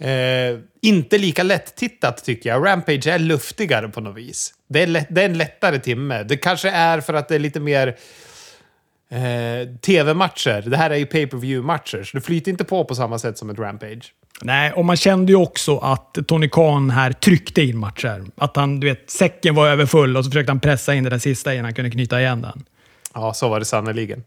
[0.00, 2.66] eh, inte lika lätt tittat tycker jag.
[2.66, 4.54] Rampage är luftigare på något vis.
[4.68, 6.22] Det är, lätt, det är en lättare timme.
[6.22, 7.96] Det kanske är för att det är lite mer
[9.10, 10.62] eh, tv-matcher.
[10.70, 13.58] Det här är ju pay-per-view-matcher, så det flyter inte på på samma sätt som ett
[13.58, 14.12] Rampage.
[14.42, 18.24] Nej, och man kände ju också att Tony Khan här tryckte in matcher.
[18.36, 21.18] Att han, du vet, säcken var överfull och så försökte han pressa in den där
[21.18, 22.64] sista innan han kunde knyta igen den.
[23.14, 24.24] Ja, så var det sannerligen.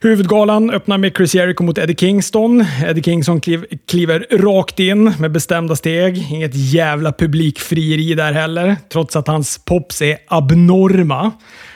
[0.00, 2.64] Huvudgalan öppnar med Chris Jericho mot Eddie Kingston.
[2.86, 6.32] Eddie Kingston kliv, kliver rakt in med bestämda steg.
[6.32, 11.32] Inget jävla publikfrieri där heller, trots att hans pops är abnorma.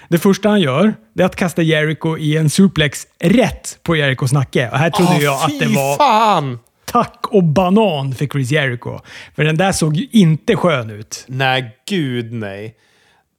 [0.09, 4.71] Det första han gör, är att kasta Jericho i en suplex rätt på Jerichos nacke.
[4.73, 6.59] Och här trodde jag att det var fan!
[6.93, 8.99] tack och banan för Chris Jericho.
[9.37, 11.25] För den där såg ju inte skön ut.
[11.29, 12.75] Nej, gud nej.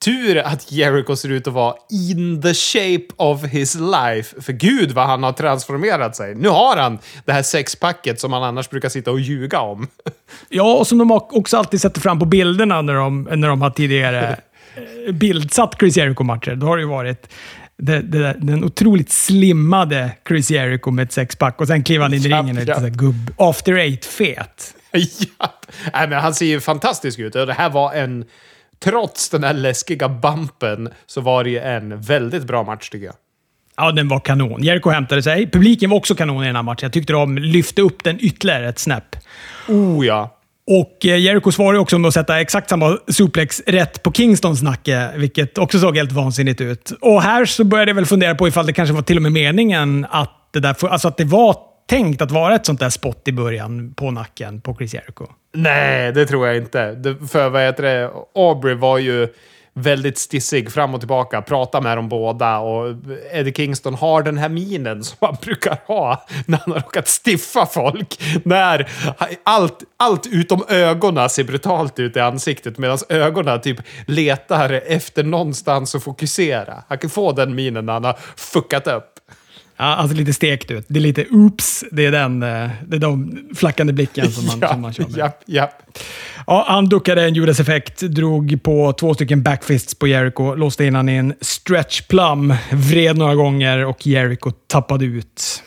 [0.03, 4.41] Tur att Jericho ser ut att vara in the shape of his life.
[4.41, 6.35] För gud vad han har transformerat sig.
[6.35, 9.87] Nu har han det här sexpacket som han annars brukar sitta och ljuga om.
[10.49, 13.69] Ja, och som de också alltid sätter fram på bilderna när de, när de har
[13.69, 14.37] tidigare
[14.75, 16.55] eh, bildsatt Chris Jericho-matcher.
[16.55, 17.27] Då har det ju varit
[17.77, 22.19] det, det, den otroligt slimmade Chris Jericho med ett sexpack och sen kliver han in
[22.19, 23.33] i ringen och är gubb...
[23.37, 24.75] After eight-fet.
[25.93, 27.35] Nej, men han ser ju fantastisk ut.
[27.35, 28.25] Och det här var en...
[28.83, 33.15] Trots den här läskiga bumpen så var det ju en väldigt bra match tycker jag.
[33.77, 34.63] Ja, den var kanon.
[34.63, 35.51] Jericho hämtade sig.
[35.51, 36.79] Publiken var också kanon i den här matchen.
[36.81, 39.15] Jag tyckte de lyfte upp den ytterligare ett snäpp.
[39.67, 40.37] Oh ja.
[40.67, 45.11] Och eh, Jericho svarade också med att sätta exakt samma suplex rätt på Kingstons nacke,
[45.15, 46.91] vilket också såg helt vansinnigt ut.
[47.01, 49.31] Och här så började jag väl fundera på ifall det kanske var till och med
[49.31, 51.57] meningen att det, där, alltså att det var
[51.89, 55.25] tänkt att vara ett sånt där spott i början på nacken på Chris Jericho.
[55.53, 56.91] Nej, det tror jag inte.
[56.91, 58.11] Det, för vad heter det?
[58.35, 59.27] Aubrey var ju
[59.73, 62.95] väldigt stissig fram och tillbaka, prata med dem båda och
[63.31, 67.65] Eddie Kingston har den här minen som han brukar ha när han har råkat stiffa
[67.65, 68.21] folk.
[68.45, 68.89] När
[69.43, 75.95] allt, allt utom ögonen ser brutalt ut i ansiktet medan ögonen typ letar efter någonstans
[75.95, 76.83] att fokusera.
[76.87, 79.09] Han kan få den minen när han har fuckat upp.
[79.83, 80.85] Ja, alltså lite stekt ut.
[80.87, 81.83] Det är lite oops.
[81.91, 85.13] Det är den, eh, det är de flackande blicken som man, som man kör med.
[85.17, 85.71] ja, ja.
[86.47, 90.95] Ja, han duckade en Judas effekt, drog på två stycken backfists på Jericho, låste in
[90.95, 95.63] han i en stretch plum, vred några gånger och Jericho tappade ut.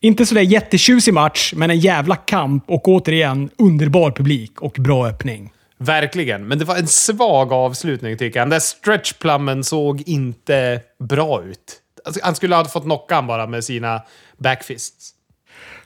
[0.00, 5.52] Inte sådär jättetjusig match, men en jävla kamp och återigen underbar publik och bra öppning.
[5.78, 8.46] Verkligen, men det var en svag avslutning tycker jag.
[8.46, 11.80] Den där stretchplummen såg inte bra ut.
[12.04, 14.02] Alltså, han skulle ha fått knocka han bara med sina
[14.38, 15.14] backfists.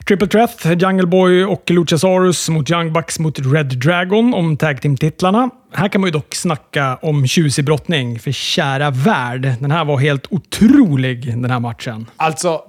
[0.07, 5.49] Triple Threat, Jungle Boy och Luchasaurus mot Young Bucks mot Red Dragon om Tag Team-titlarna.
[5.73, 9.41] Här kan man ju dock snacka om tjusig brottning, för kära värld.
[9.59, 12.05] Den här var helt otrolig, den här matchen.
[12.17, 12.61] Alltså,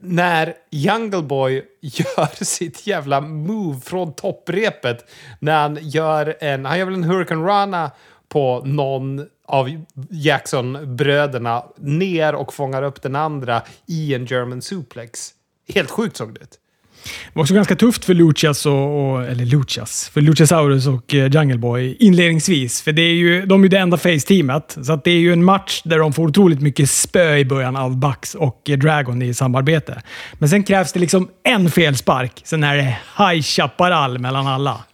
[0.00, 5.10] när Jungle Boy gör sitt jävla move från topprepet.
[5.38, 7.90] När han gör en, han gör väl en Hurricane Rana
[8.28, 15.34] på någon av Jackson-bröderna ner och fångar upp den andra i en German suplex.
[15.74, 16.58] Helt sjukt såg det ut.
[17.04, 20.08] Det var också ganska tufft för Lucias och, och, eller Lucias.
[20.08, 22.82] för Luciasaurus och eh, Jungle Boy inledningsvis.
[22.82, 25.32] För det är ju, de är ju det enda face-teamet, så att det är ju
[25.32, 29.22] en match där de får otroligt mycket spö i början av Bucks och eh, Dragon
[29.22, 30.02] i samarbete.
[30.32, 34.84] Men sen krävs det liksom en felspark, sen är det High Chaparral mellan alla.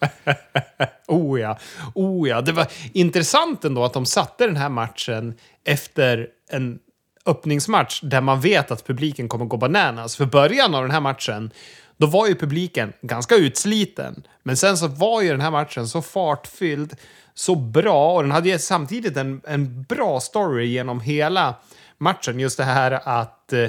[1.07, 1.59] oh ja,
[1.95, 2.41] oh ja.
[2.41, 6.79] Det var intressant ändå att de satte den här matchen efter en
[7.27, 10.17] öppningsmatch där man vet att publiken kommer gå bananas.
[10.17, 11.51] För början av den här matchen,
[11.99, 14.23] då var ju publiken ganska utsliten.
[14.43, 16.97] Men sen så var ju den här matchen så fartfylld,
[17.35, 21.55] så bra och den hade ju samtidigt en, en bra story genom hela
[21.99, 22.41] matchen.
[22.41, 23.61] Just det här att eh,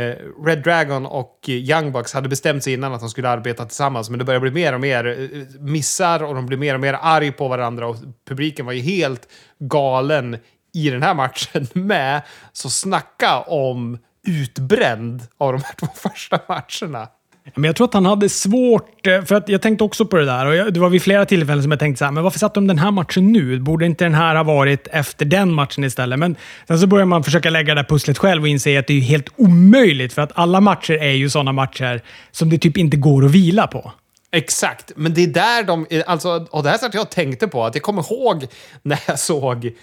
[0.00, 4.10] eh Red Dragon och Young Bucks hade bestämt sig innan att de skulle arbeta tillsammans,
[4.10, 6.80] men det började bli mer och mer eh, eh, missar och de blev mer och
[6.80, 7.96] mer arg på varandra och
[8.28, 10.36] publiken var ju helt galen
[10.74, 12.22] i den här matchen med.
[12.52, 17.08] Så snacka om utbränd av de här två första matcherna.
[17.54, 20.24] Men jag tror att han hade svårt, eh, för att jag tänkte också på det
[20.24, 20.66] där.
[20.66, 22.66] Och det var vid flera tillfällen som jag tänkte så här, men varför satte de
[22.66, 23.58] den här matchen nu?
[23.58, 26.18] Borde inte den här ha varit efter den matchen istället?
[26.18, 26.36] Men
[26.68, 29.00] sen så börjar man försöka lägga det där pusslet själv och inse att det är
[29.00, 33.24] helt omöjligt, för att alla matcher är ju sådana matcher som det typ inte går
[33.24, 33.92] att vila på.
[34.30, 35.86] Exakt, men det är där de...
[36.06, 37.64] Alltså, och det här satt jag och tänkte på.
[37.64, 38.46] att Jag kommer ihåg
[38.82, 39.76] när jag såg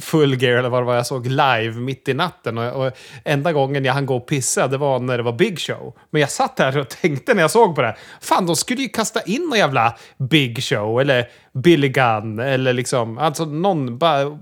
[0.00, 2.58] Full Gear, eller vad det var jag såg, live mitt i natten.
[2.58, 2.92] Och, och
[3.24, 5.96] enda gången jag hann gå och pissa, det var när det var Big Show.
[6.10, 7.96] Men jag satt där och tänkte när jag såg på det.
[8.20, 13.18] Fan, de skulle ju kasta in någon jävla Big Show, eller Billy Gunn, eller liksom...
[13.18, 14.38] Alltså någon bara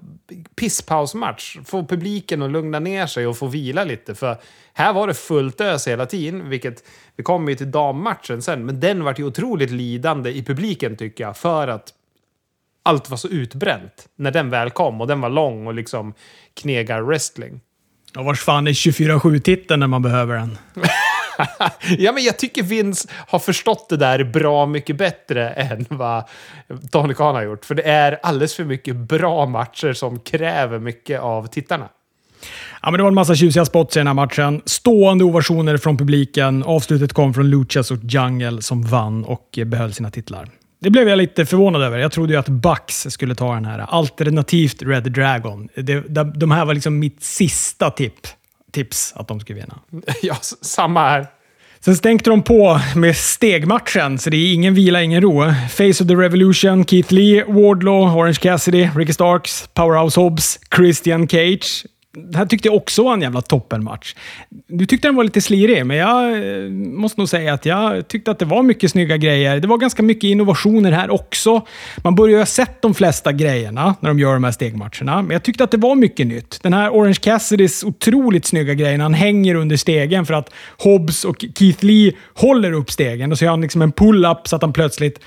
[0.57, 1.57] pisspausmatch.
[1.65, 4.15] Få publiken att lugna ner sig och få vila lite.
[4.15, 4.37] För
[4.79, 6.85] här var det fullt ös hela tiden, vilket
[7.17, 11.25] vi kommer ju till dammatchen sen, men den vart ju otroligt lidande i publiken tycker
[11.25, 11.95] jag, för att
[12.83, 16.15] allt var så utbränt när den väl kom och den var lång och liksom
[16.55, 17.61] knegar wrestling.
[18.17, 20.59] Och vars fan är 24-7-titeln när man behöver den?
[21.99, 26.25] ja, men jag tycker Vince har förstått det där bra mycket bättre än vad
[26.91, 27.65] Tony Khan har gjort.
[27.65, 31.89] För det är alldeles för mycket bra matcher som kräver mycket av tittarna.
[32.83, 34.63] Ja, men det var en massa tjusiga spots i den här matchen.
[34.65, 36.63] Stående ovationer från publiken.
[36.63, 40.49] Avslutet kom från Luchas och Jungle som vann och behöll sina titlar.
[40.81, 41.99] Det blev jag lite förvånad över.
[41.99, 43.79] Jag trodde ju att Bucks skulle ta den här.
[43.79, 45.69] Alternativt Red Dragon.
[45.75, 46.01] Det,
[46.35, 48.27] de här var liksom mitt sista tipp,
[48.73, 49.79] tips att de skulle vinna.
[50.23, 51.27] Ja, samma här.
[51.81, 55.53] Sen stänkte de på med stegmatchen, så det är ingen vila, ingen ro.
[55.71, 61.87] Face of the Revolution, Keith Lee, Wardlaw, Orange Cassidy, Ricky Starks, Powerhouse Hobbs, Christian Cage
[62.17, 64.15] det här tyckte jag också var en jävla toppenmatch.
[64.69, 68.31] Du tyckte den var lite slirig, men jag eh, måste nog säga att jag tyckte
[68.31, 69.61] att det var mycket snygga grejer.
[69.61, 71.67] Det var ganska mycket innovationer här också.
[71.97, 75.31] Man börjar ju ha sett de flesta grejerna när de gör de här stegmatcherna, men
[75.31, 76.63] jag tyckte att det var mycket nytt.
[76.63, 81.45] Den här Orange Cassidys otroligt snygga grejen, han hänger under stegen för att Hobbs och
[81.59, 84.73] Keith Lee håller upp stegen och så gör han liksom en pull-up så att han
[84.73, 85.21] plötsligt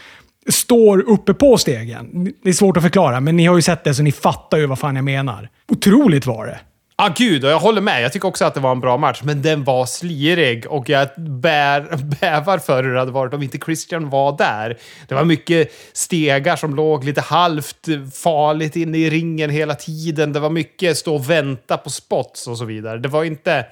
[0.48, 2.34] står uppe på stegen.
[2.44, 4.66] Det är svårt att förklara, men ni har ju sett det så ni fattar ju
[4.66, 5.50] vad fan jag menar.
[5.68, 6.60] Otroligt var det
[7.00, 8.04] ah, gud, och jag håller med.
[8.04, 11.08] Jag tycker också att det var en bra match, men den var slirig och jag
[11.18, 14.78] bär, bävar för hur det hade varit om inte Christian var där.
[15.08, 20.34] Det var mycket stegar som låg lite halvt farligt inne i ringen hela tiden.
[20.34, 22.98] Det var mycket stå och vänta på spots och så vidare.
[22.98, 23.66] Det var inte...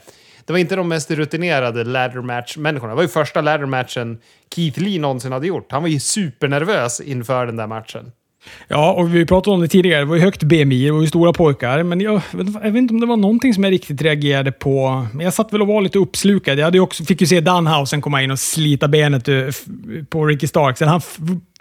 [0.45, 2.91] Det var inte de mest rutinerade ladder match-människorna.
[2.91, 4.19] Det var ju första ladder matchen
[4.55, 5.71] Keith Lee någonsin hade gjort.
[5.71, 8.11] Han var ju supernervös inför den där matchen.
[8.67, 9.99] Ja, och vi pratade om det tidigare.
[9.99, 11.83] Det var ju högt BMI, det var ju stora pojkar.
[11.83, 15.07] Men jag, jag, vet inte om det var någonting som jag riktigt reagerade på.
[15.13, 16.60] Men jag satt väl och var lite uppslukad.
[16.60, 19.36] Jag hade också, fick ju se Danhausen komma in och slita benet eh,
[20.10, 20.81] på Ricky Starks.
[20.81, 21.01] Han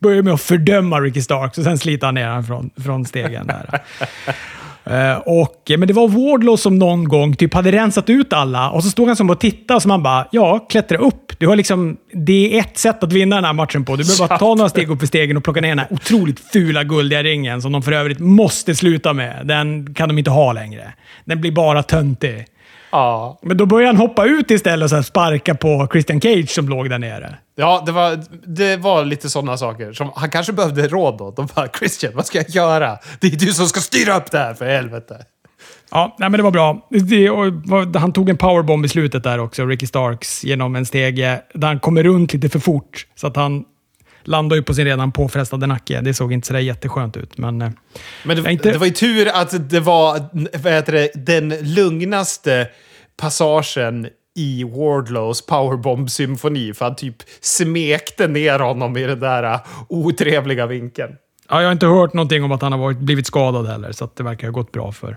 [0.00, 3.80] började med att fördöma Ricky Starks och sen slita ner honom från, från stegen där.
[4.90, 8.84] Uh, och, men det var Wardlow som någon gång typ hade rensat ut alla och
[8.84, 11.38] så stod han som och tittade och så man bara, ja, klättra upp.
[11.38, 13.96] Du har liksom, det är ett sätt att vinna den här matchen på.
[13.96, 16.40] Du behöver bara ta några steg upp i stegen och plocka ner den här otroligt
[16.40, 19.46] fula guldiga ringen som de för övrigt måste sluta med.
[19.46, 20.94] Den kan de inte ha längre.
[21.24, 22.46] Den blir bara töntig.
[22.96, 23.38] Ja.
[23.42, 26.90] Men då började han hoppa ut istället och så sparka på Christian Cage som låg
[26.90, 27.36] där nere.
[27.56, 29.92] Ja, det var, det var lite sådana saker.
[29.92, 31.30] Som han kanske behövde råd då.
[31.30, 32.98] De bara, Christian, vad ska jag göra?
[33.20, 35.24] Det är du som ska styra upp det här, för helvete.
[35.90, 36.88] Ja, nej, men det var bra.
[36.90, 37.52] Det, och,
[37.94, 41.80] han tog en powerbomb i slutet där också, Ricky Starks, genom en stege där han
[41.80, 43.06] kommer runt lite för fort.
[43.14, 43.64] Så att han
[44.24, 46.00] landade ju på sin redan påfrestade nacke.
[46.00, 47.38] Det såg inte sådär jätteskönt ut.
[47.38, 47.70] Men, eh,
[48.24, 48.72] men det, inte...
[48.72, 50.20] det var ju tur att det var
[50.58, 52.68] vad heter det, den lugnaste
[53.16, 56.74] passagen i Wardlows powerbomb-symfoni.
[56.74, 61.12] För han typ smekte ner honom i den där äh, otrevliga vinkeln.
[61.48, 64.08] Ja, jag har inte hört någonting om att han har varit, blivit skadad heller, så
[64.14, 65.16] det verkar ha gått bra för,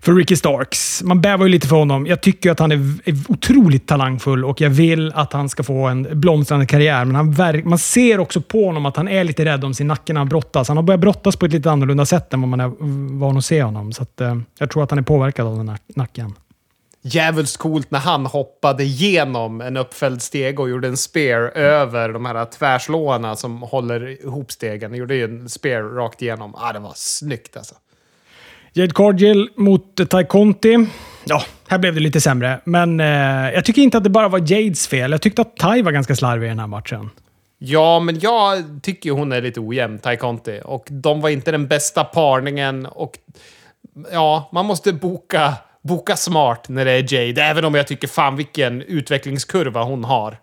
[0.00, 1.02] för Ricky Starks.
[1.02, 2.06] Man bävar ju lite för honom.
[2.06, 5.86] Jag tycker att han är, är otroligt talangfull och jag vill att han ska få
[5.86, 7.04] en blomstrande karriär.
[7.04, 10.12] Men han man ser också på honom att han är lite rädd om sin nacke
[10.12, 10.68] när han brottas.
[10.68, 12.72] Han har börjat brottas på ett lite annorlunda sätt än vad man är
[13.18, 13.92] van att se honom.
[13.92, 16.34] Så att, eh, jag tror att han är påverkad av den nacken.
[17.06, 22.26] Jävligt coolt när han hoppade genom en uppfälld steg och gjorde en spear över de
[22.26, 24.90] här tvärslåarna som håller ihop stegen.
[24.90, 26.54] Han gjorde ju en spear rakt igenom.
[26.54, 27.74] Ah, det var snyggt alltså.
[28.72, 30.86] Jade Cargill mot Ty Conti.
[31.24, 32.60] Ja, här blev det lite sämre.
[32.64, 33.06] Men eh,
[33.54, 35.10] jag tycker inte att det bara var Jades fel.
[35.10, 37.10] Jag tyckte att Ty var ganska slarvig i den här matchen.
[37.58, 40.60] Ja, men jag tycker hon är lite ojämn, Ty Conti.
[40.64, 42.86] Och de var inte den bästa parningen.
[42.86, 43.18] Och
[44.12, 47.42] ja, man måste boka, boka smart när det är Jade.
[47.42, 50.38] Även om jag tycker fan vilken utvecklingskurva hon har.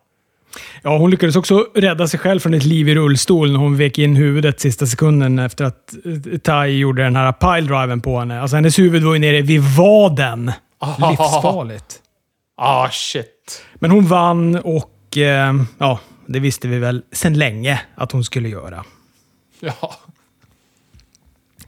[0.82, 3.98] Ja, hon lyckades också rädda sig själv från ett liv i rullstol när hon vek
[3.98, 8.42] in huvudet sista sekunden efter att eh, Tai gjorde den här piledriven på henne.
[8.42, 10.52] Alltså hennes huvud var ju nere vid vaden.
[11.10, 12.00] Livsfarligt.
[12.58, 13.66] Ah, shit.
[13.74, 18.50] Men hon vann och eh, ja, det visste vi väl sedan länge att hon skulle
[18.50, 18.84] göra.
[19.60, 19.96] Ja.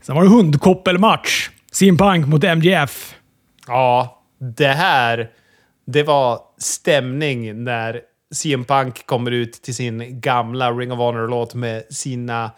[0.02, 1.50] Sen var det hundkoppelmatch.
[1.72, 3.14] CM Punk mot MGF.
[3.66, 5.30] Ja, det här,
[5.86, 8.00] det var stämning när
[8.34, 12.50] CM Punk kommer ut till sin gamla Ring of Honor-låt med sina...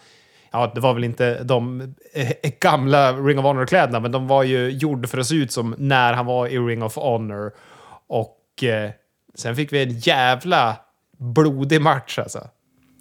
[0.51, 1.81] Ja, det var väl inte de
[2.15, 5.53] eh, eh, gamla Ring of Honor-kläderna, men de var ju gjorda för att se ut
[5.53, 7.53] som när han var i Ring of Honor.
[8.07, 8.91] Och eh,
[9.35, 10.77] sen fick vi en jävla
[11.19, 12.49] blodig match alltså.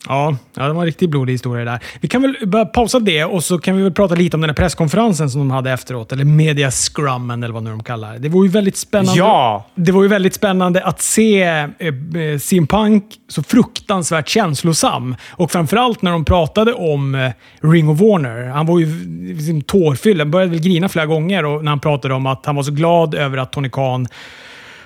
[0.07, 1.79] Ja, ja, det var en riktigt blodig historia där.
[2.01, 4.49] Vi kan väl bara pausa det och så kan vi väl prata lite om den
[4.49, 6.11] här presskonferensen som de hade efteråt.
[6.11, 8.19] Eller media scrummen eller vad nu de kallar det.
[8.19, 9.19] Det var ju väldigt spännande.
[9.19, 9.65] Ja!
[9.75, 15.15] Det var ju väldigt spännande att se eh, eh CM Punk så fruktansvärt känslosam.
[15.31, 17.31] Och framförallt när de pratade om eh,
[17.61, 18.47] Ring of Warner.
[18.47, 18.85] Han var ju
[19.33, 20.19] liksom, tårfylld.
[20.19, 22.71] Han började väl grina flera gånger och när han pratade om att han var så
[22.71, 24.07] glad över att Tony Khan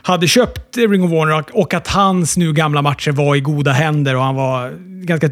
[0.01, 4.15] hade köpt Ring of Warner och att hans nu gamla matcher var i goda händer
[4.15, 4.71] och han var
[5.05, 5.29] ganska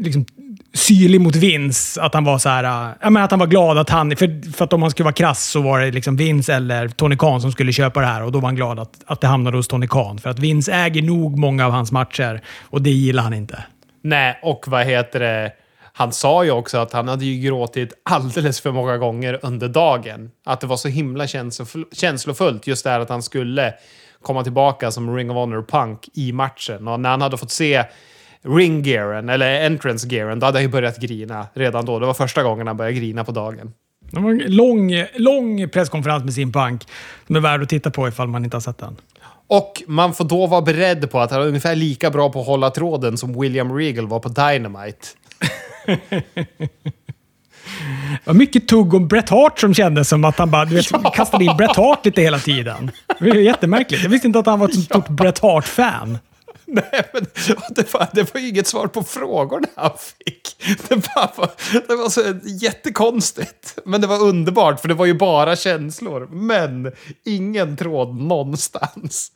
[0.00, 0.26] liksom,
[0.74, 2.02] syrlig mot Vince.
[2.02, 4.16] Att han var så här, äh, men att han var glad att han...
[4.16, 7.16] För, för att om han skulle vara krass så var det liksom Vince eller Tony
[7.16, 9.56] Khan som skulle köpa det här och då var han glad att, att det hamnade
[9.56, 10.18] hos Tony Khan.
[10.18, 13.64] För att Vince äger nog många av hans matcher och det gillar han inte.
[14.02, 15.52] Nej, och vad heter det?
[15.94, 20.30] Han sa ju också att han hade ju gråtit alldeles för många gånger under dagen.
[20.44, 21.26] Att det var så himla
[21.92, 23.74] känslofullt just det här att han skulle
[24.22, 26.88] komma tillbaka som Ring of Honor Punk i matchen.
[26.88, 27.84] Och när han hade fått se
[28.42, 31.98] ringgearen, eller entrance-gearen, då hade han ju börjat grina redan då.
[31.98, 33.72] Det var första gången han började grina på dagen.
[34.10, 36.88] Det var en lång, lång presskonferens med sin punk
[37.26, 38.96] som är värd att titta på ifall man inte har sett den.
[39.46, 42.46] Och man får då vara beredd på att han är ungefär lika bra på att
[42.46, 45.06] hålla tråden som William Regal var på Dynamite.
[48.24, 50.90] Det var mycket tugg om Bret Hart som kändes som att han bara du vet,
[50.92, 51.10] ja.
[51.10, 52.90] kastade in Bret Hart lite hela tiden.
[53.18, 54.02] Det var jättemärkligt.
[54.02, 55.14] Jag visste inte att han var ett stort ja.
[55.14, 56.18] Bret Hart-fan.
[56.64, 57.26] Nej, men
[57.74, 60.62] det var, det var ju inget svar på frågorna han fick.
[60.88, 61.50] Det, var,
[61.88, 62.20] det var så
[62.62, 63.78] jättekonstigt.
[63.84, 66.28] Men det var underbart, för det var ju bara känslor.
[66.30, 66.92] Men
[67.24, 69.32] ingen tråd någonstans.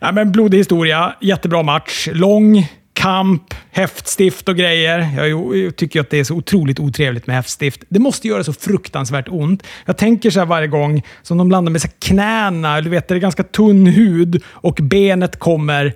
[0.00, 2.08] Ja, men blodig historia, jättebra match.
[2.12, 2.72] Lång,
[3.06, 5.18] kamp, häftstift och grejer.
[5.54, 7.82] Jag tycker att det är så otroligt otrevligt med häftstift.
[7.88, 9.62] Det måste göra så fruktansvärt ont.
[9.84, 13.14] Jag tänker så här varje gång som de landar med så knäna, du vet, det
[13.14, 15.94] är ganska tunn hud och benet kommer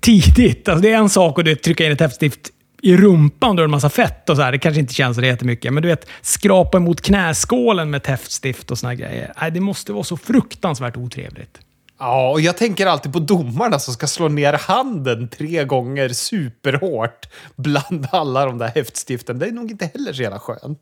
[0.00, 0.68] tidigt.
[0.68, 2.50] Alltså det är en sak att trycka in ett häftstift
[2.82, 4.52] i rumpan då är det en massa fett och så här.
[4.52, 8.70] Det kanske inte känns så jättemycket, men du vet, skrapa emot knäskålen med ett häftstift
[8.70, 9.32] och såna grejer.
[9.40, 11.58] Nej, det måste vara så fruktansvärt otrevligt.
[12.04, 17.28] Ja, och jag tänker alltid på domarna som ska slå ner handen tre gånger superhårt
[17.56, 19.38] bland alla de där häftstiften.
[19.38, 20.78] Det är nog inte heller så jävla skönt.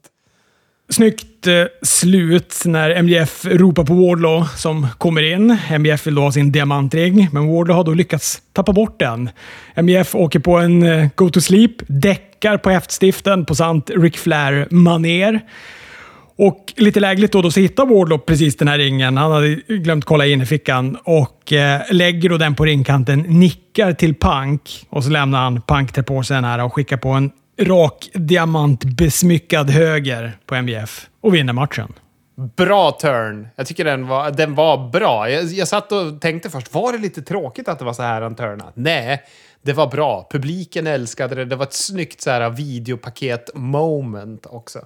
[0.89, 5.59] Snyggt eh, slut när MJF ropar på Wardlaw som kommer in.
[5.79, 9.31] MJF vill då ha sin diamantring, men Wardlaw har då lyckats tappa bort den.
[9.77, 15.41] MJF åker på en eh, go to sleep, däckar på häftstiften på sant Ric Flair-maner.
[16.43, 19.17] Och lite lägligt då, då så hittar Wardlop precis den här ringen.
[19.17, 23.93] Han hade glömt kolla in i fickan och eh, lägger då den på ringkanten, nickar
[23.93, 27.09] till Punk och så lämnar han Punk till på sig den här och skickar på
[27.09, 27.31] en
[27.61, 31.93] rak diamantbesmyckad höger på MBF och vinner matchen.
[32.57, 33.49] Bra turn.
[33.57, 35.31] Jag tycker den var, den var bra.
[35.31, 38.23] Jag, jag satt och tänkte först, var det lite tråkigt att det var så här
[38.23, 38.73] han turnade?
[38.75, 39.23] Nej,
[39.63, 40.29] det var bra.
[40.31, 41.45] Publiken älskade det.
[41.45, 44.79] Det var ett snyggt så här videopaket moment också.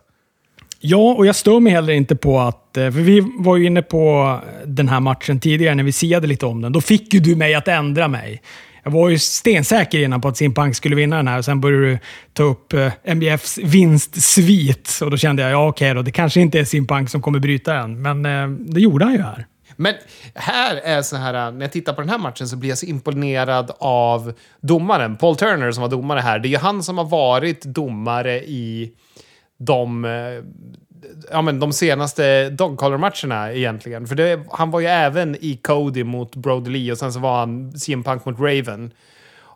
[0.86, 2.76] Ja, och jag stör mig heller inte på att...
[2.76, 6.46] Eh, för vi var ju inne på den här matchen tidigare när vi siade lite
[6.46, 6.72] om den.
[6.72, 8.42] Då fick ju du mig att ändra mig.
[8.82, 11.86] Jag var ju stensäker innan på att Simpang skulle vinna den här och sen började
[11.86, 11.98] du
[12.32, 14.98] ta upp eh, MBFs vinstsvit.
[15.02, 17.72] Och då kände jag, ja okej då, det kanske inte är Simpang som kommer bryta
[17.72, 18.02] den.
[18.02, 19.46] Men eh, det gjorde han ju här.
[19.76, 19.94] Men
[20.34, 22.86] här är så här, när jag tittar på den här matchen så blir jag så
[22.86, 25.16] imponerad av domaren.
[25.16, 26.38] Paul Turner som var domare här.
[26.38, 28.92] Det är ju han som har varit domare i
[29.58, 30.44] de, eh,
[31.30, 34.06] ja, men de senaste dogcollar-matcherna egentligen.
[34.06, 37.38] För det, han var ju även i Cody mot Brody Lee och sen så var
[37.38, 38.92] han CM Punk mot Raven.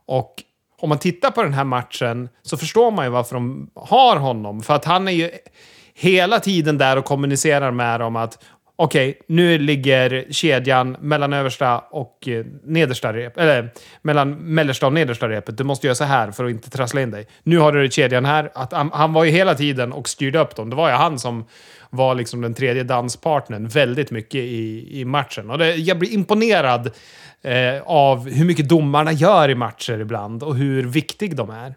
[0.06, 0.42] Och
[0.80, 4.62] om man tittar på den här matchen så förstår man ju varför de har honom.
[4.62, 5.30] För att han är ju
[5.94, 8.44] hela tiden där och kommunicerar med dem att
[8.80, 13.70] okej, okay, nu ligger kedjan mellan översta och eh, nedersta rep, eller
[14.02, 15.58] mellan mellersta och nedersta repet.
[15.58, 17.26] Du måste göra så här för att inte trassla in dig.
[17.42, 18.50] Nu har du kedjan här.
[18.54, 20.70] Att, han, han var ju hela tiden och styrde upp dem.
[20.70, 21.46] Det var ju han som
[21.90, 25.50] var liksom den tredje danspartnern väldigt mycket i, i matchen.
[25.50, 26.90] Och det, jag blir imponerad
[27.42, 31.74] eh, av hur mycket domarna gör i matcher ibland och hur viktig de är.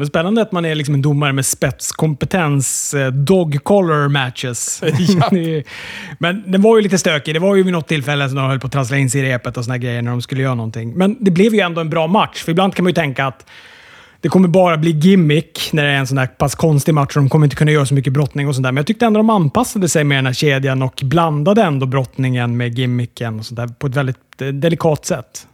[0.00, 2.94] Men spännande att man är liksom en domare med spetskompetens.
[2.94, 4.82] Eh, dog collar matches.
[6.18, 7.34] Men den var ju lite stökig.
[7.34, 9.24] Det var ju vid något tillfälle som de höll på att trassla in sig i
[9.24, 10.92] repet och såna grejer när de skulle göra någonting.
[10.92, 12.42] Men det blev ju ändå en bra match.
[12.42, 13.46] För ibland kan man ju tänka att
[14.20, 17.22] det kommer bara bli gimmick när det är en sån där pass konstig match och
[17.22, 18.72] de kommer inte kunna göra så mycket brottning och sånt där.
[18.72, 22.56] Men jag tyckte ändå de anpassade sig med den här kedjan och blandade ändå brottningen
[22.56, 25.46] med gimmicken och sånt där på ett väldigt eh, delikat sätt.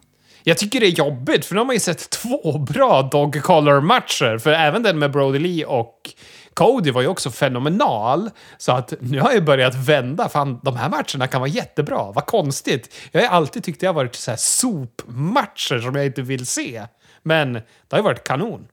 [0.48, 4.38] Jag tycker det är jobbigt, för nu har man ju sett två bra Dog Collar-matcher.
[4.38, 6.10] För även den med Brody Lee och
[6.54, 8.30] Cody var ju också fenomenal.
[8.58, 10.28] Så att nu har jag börjat vända.
[10.28, 12.12] Fan, de här matcherna kan vara jättebra.
[12.12, 12.94] Vad konstigt.
[13.12, 16.82] Jag har alltid tyckt det har varit så här sopmatcher som jag inte vill se.
[17.22, 18.66] Men det har ju varit kanon.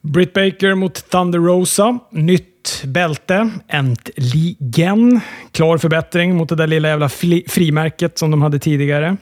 [0.00, 1.98] Britt Baker mot Thunder Rosa.
[2.10, 3.50] Nytt bälte.
[3.68, 5.20] Äntligen.
[5.52, 7.08] Klar förbättring mot det där lilla jävla
[7.48, 9.16] frimärket som de hade tidigare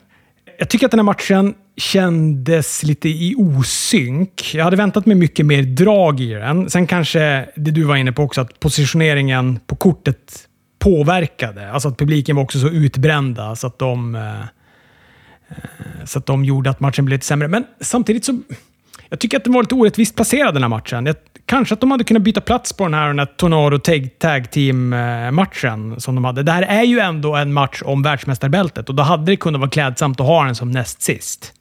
[0.58, 4.54] jag tycker att den här matchen kändes lite i osynk.
[4.54, 6.70] Jag hade väntat mig mycket mer drag i den.
[6.70, 10.48] Sen kanske det du var inne på också, att positioneringen på kortet
[10.78, 11.70] påverkade.
[11.72, 14.40] Alltså att publiken var också så utbrända så att de, eh,
[15.48, 17.48] eh, så att de gjorde att matchen blev lite sämre.
[17.48, 18.40] Men samtidigt så...
[19.08, 21.06] Jag tycker att den var lite orättvist placerad den här matchen.
[21.06, 24.18] Jag, kanske att de hade kunnat byta plats på den här, den här Tornado Tag,
[24.18, 26.42] tag Team-matchen eh, som de hade.
[26.42, 29.70] Det här är ju ändå en match om världsmästarbältet och då hade det kunnat vara
[29.70, 31.52] klädsamt att ha den som näst sist.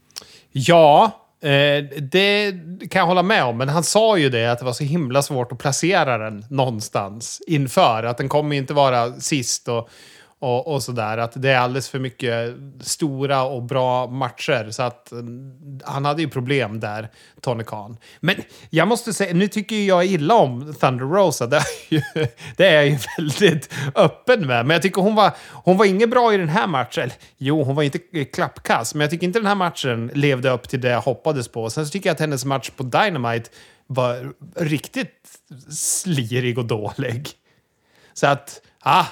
[0.51, 1.11] Ja,
[1.41, 2.51] eh, det
[2.89, 3.57] kan jag hålla med om.
[3.57, 7.41] Men han sa ju det, att det var så himla svårt att placera den någonstans
[7.47, 8.03] inför.
[8.03, 9.89] Att den kommer inte vara sist och
[10.39, 11.17] och, och sådär.
[11.17, 14.71] Att det är alldeles för mycket stora och bra matcher.
[14.71, 17.09] Så att mm, han hade ju problem där,
[17.41, 17.97] Tony Khan.
[18.19, 18.35] Men
[18.69, 21.47] jag måste säga, nu tycker jag illa om Thunder Rosa.
[21.47, 22.01] Det är, ju,
[22.57, 24.65] det är jag ju väldigt öppen med.
[24.65, 27.09] Men jag tycker hon var, hon var inget bra i den här matchen.
[27.37, 30.81] Jo, hon var inte klappkass, men jag tycker inte den här matchen levde upp till
[30.81, 31.69] det jag hoppades på.
[31.69, 33.49] Sen så tycker jag att hennes match på Dynamite
[33.87, 35.27] var riktigt
[35.69, 37.29] slirig och dålig.
[38.13, 39.05] Så att, ah,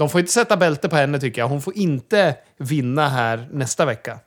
[0.00, 1.48] de får inte sätta bälte på henne tycker jag.
[1.48, 4.18] Hon får inte vinna här nästa vecka.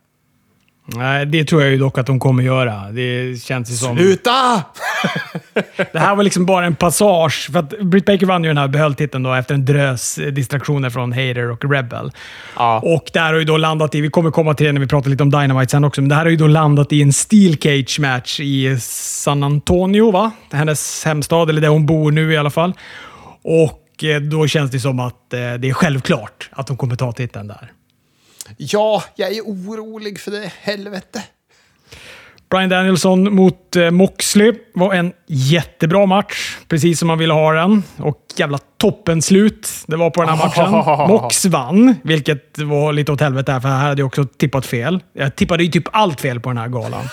[0.85, 2.91] Nej, det tror jag ju dock att de kommer göra.
[2.91, 3.97] Det känns ju som...
[3.97, 4.63] Sluta!
[5.91, 7.49] det här var liksom bara en passage.
[7.51, 11.11] För att Britt Baker vann ju den här behölltiteln då efter en drös distraktioner från
[11.11, 12.11] Hater och Rebel.
[12.55, 12.79] Ja.
[12.79, 14.87] Och det här har ju då landat i, vi kommer komma till det när vi
[14.87, 17.13] pratar lite om Dynamite sen också, men det här har ju då landat i en
[17.13, 20.31] Steel Cage match i San Antonio, va?
[20.51, 22.73] Hennes hemstad, eller där hon bor nu i alla fall.
[23.43, 27.11] Och Eh, då känns det som att eh, det är självklart att de kommer ta
[27.11, 27.73] titeln där.
[28.57, 30.51] Ja, jag är orolig för det.
[30.59, 31.23] Helvete.
[32.53, 37.83] Brian Danielson mot eh, Moxley var en jättebra match, precis som man ville ha den.
[37.97, 41.07] Och jävla toppenslut det var på den här matchen.
[41.07, 45.03] Mox vann, vilket var lite åt helvete här, för här hade jag också tippat fel.
[45.13, 47.03] Jag tippade ju typ allt fel på den här galan.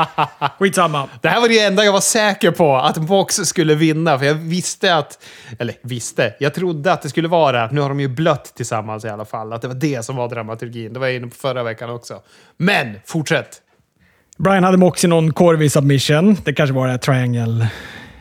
[0.58, 1.08] Skitsamma.
[1.22, 4.18] Det här var det enda jag var säker på, att Mox skulle vinna.
[4.18, 5.24] För jag visste att...
[5.58, 7.68] Eller visste, jag trodde att det skulle vara...
[7.72, 9.52] Nu har de ju blött tillsammans i alla fall.
[9.52, 10.92] Att det var det som var dramaturgin.
[10.92, 12.22] Det var jag inne på förra veckan också.
[12.56, 13.62] Men, fortsätt!
[14.36, 16.36] Brian hade Mox någon korv i submission.
[16.44, 17.70] Det kanske var det här triangle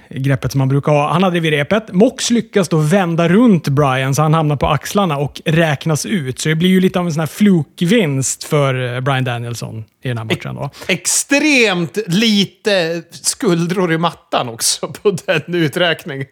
[0.09, 1.11] greppet som man brukar ha.
[1.13, 1.93] Han hade det vid repet.
[1.93, 6.39] Mox lyckas då vända runt Brian så han hamnar på axlarna och räknas ut.
[6.39, 10.07] Så det blir ju lite av en sån här flukvinst för eh, Brian Danielson i
[10.07, 10.55] den här matchen.
[10.55, 10.69] Då.
[10.87, 16.27] Extremt lite skuldror i mattan också på den uträkningen.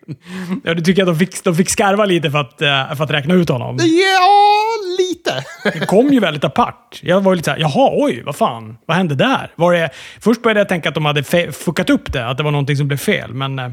[0.63, 3.11] Ja, du tycker att de fick, de fick skarva lite för att, eh, för att
[3.11, 3.78] räkna ut honom?
[3.82, 4.63] Ja,
[4.97, 5.45] lite.
[5.80, 6.99] Det kom ju väldigt apart.
[7.03, 9.51] Jag var lite såhär, jaha, oj, vad fan, vad hände där?
[9.55, 12.51] Var det, först började jag tänka att de hade fuckat upp det, att det var
[12.51, 13.72] någonting som blev fel, men...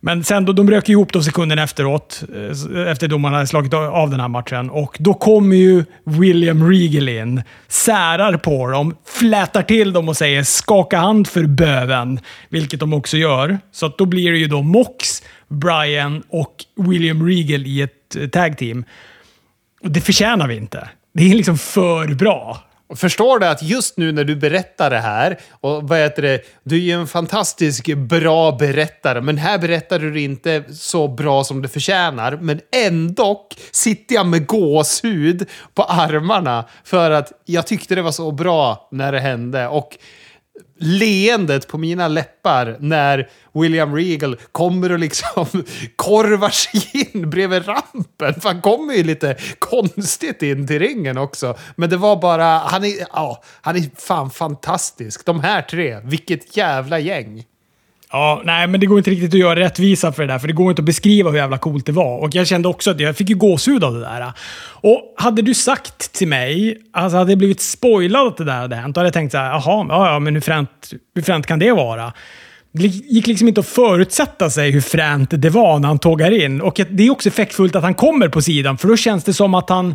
[0.00, 4.10] Men sen då, de rök ihop då sekunden efteråt, eh, efter domarna hade slagit av
[4.10, 4.70] den här matchen.
[4.70, 10.42] Och då kommer ju William Regal in, särar på dem, flätar till dem och säger
[10.42, 13.58] “skaka hand för böven”, vilket de också gör.
[13.72, 18.28] Så att då blir det ju då Mox, Brian och William Regal i ett eh,
[18.28, 18.84] tag team.
[19.82, 20.88] Och det förtjänar vi inte.
[21.14, 22.67] Det är liksom för bra.
[22.96, 26.76] Förstår du att just nu när du berättar det här, och vad heter det, du
[26.76, 31.62] är ju en fantastisk bra berättare, men här berättar du det inte så bra som
[31.62, 32.38] det förtjänar.
[32.40, 38.30] Men ändå sitter jag med gåshud på armarna för att jag tyckte det var så
[38.30, 39.68] bra när det hände.
[39.68, 39.98] Och
[40.80, 45.46] leendet på mina läppar när William Regal kommer och liksom
[45.96, 48.40] korvar sig in bredvid rampen.
[48.40, 51.56] För han kommer ju lite konstigt in till ringen också.
[51.76, 55.24] Men det var bara, han är, ja, han är fan fantastisk.
[55.26, 57.44] De här tre, vilket jävla gäng.
[58.12, 60.54] Ja, nej, men det går inte riktigt att göra rättvisa för det där, för det
[60.54, 62.18] går inte att beskriva hur jävla coolt det var.
[62.18, 64.32] Och jag kände också att jag fick ju gåshud av det där.
[64.80, 68.76] Och hade du sagt till mig, alltså hade jag blivit spoilad att det där hade
[68.76, 71.46] hänt, då hade jag tänkt så här, jaha, ja, ja, men hur fränt, hur fränt
[71.46, 72.12] kan det vara?
[72.72, 76.60] Det gick liksom inte att förutsätta sig hur fränt det var när han tågar in.
[76.60, 79.54] Och det är också effektfullt att han kommer på sidan, för då känns det som
[79.54, 79.94] att han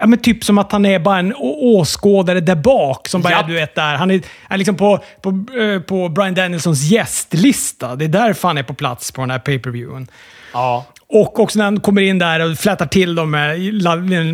[0.00, 3.08] Ja, men typ som att han är bara en åskådare där bak.
[3.08, 3.44] Som bara, ja.
[3.48, 3.96] du vet, där.
[3.96, 7.96] Han är, är liksom på, på, uh, på Brian Danielsons gästlista.
[7.96, 10.06] Det är därför han är på plats på den här pay-per-viewen.
[10.52, 10.86] Ja.
[11.06, 13.60] Och också när han kommer in där och flätar till dem med,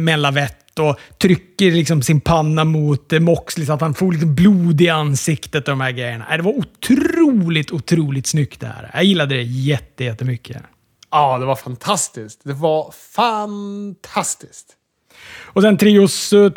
[0.01, 4.13] med en lavett och trycker liksom sin panna mot eh, Moxley så att han får
[4.13, 6.37] liksom blod i ansiktet och de här grejerna.
[6.37, 8.91] Det var otroligt, otroligt snyggt det här.
[8.95, 10.63] Jag gillade det jättemycket.
[11.11, 12.41] Ja, det var fantastiskt.
[12.45, 14.77] Det var fantastiskt.
[15.53, 16.51] Och sen trios uh,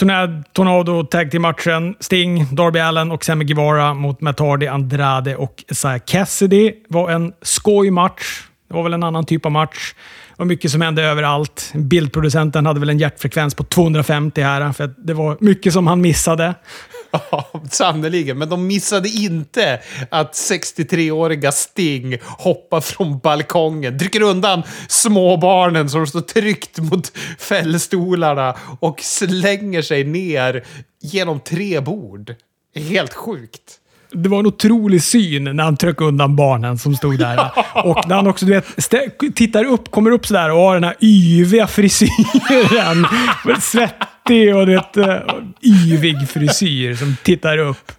[0.54, 5.64] Tornado Tag till matchen Sting, Darby Allen och Sammy Guevara mot Matt Hardy, Andrade och
[5.72, 6.74] Isaiah Cassidy.
[6.88, 8.42] var en skojmatch.
[8.68, 9.94] Det var väl en annan typ av match.
[10.30, 11.72] Det var mycket som hände överallt.
[11.74, 16.54] Bildproducenten hade väl en hjärtfrekvens på 250 här, för det var mycket som han missade.
[17.32, 18.38] Ja, sannerligen.
[18.38, 26.22] Men de missade inte att 63-åriga Sting hoppar från balkongen, trycker undan småbarnen som står
[26.22, 30.64] tryckt mot fällstolarna och slänger sig ner
[31.02, 32.36] genom tre bord.
[32.76, 33.80] Helt sjukt
[34.14, 37.52] det var en otrolig syn när han tryckte undan barnen som stod där.
[37.86, 40.96] Och när han också du vet, tittar upp, kommer upp sådär och har den här
[41.02, 43.06] yviga frisyren.
[44.28, 47.92] Svettig och det, uh, yvig frisyr som tittar upp.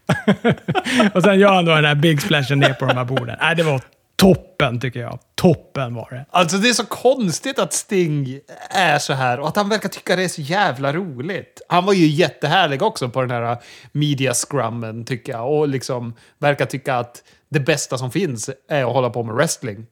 [1.14, 3.36] och sen gör han då den här big splashen ner på de här borden.
[3.40, 3.80] Äh, det var
[4.16, 5.18] toppen tycker jag.
[5.34, 6.24] Toppen var det.
[6.30, 10.16] Alltså det är så konstigt att Sting är så här och att han verkar tycka
[10.16, 11.62] det är så jävla roligt.
[11.68, 13.58] Han var ju jättehärlig också på den här eh,
[13.92, 18.92] media scrummen tycker jag och liksom verkar tycka att det bästa som finns är att
[18.92, 19.86] hålla på med wrestling.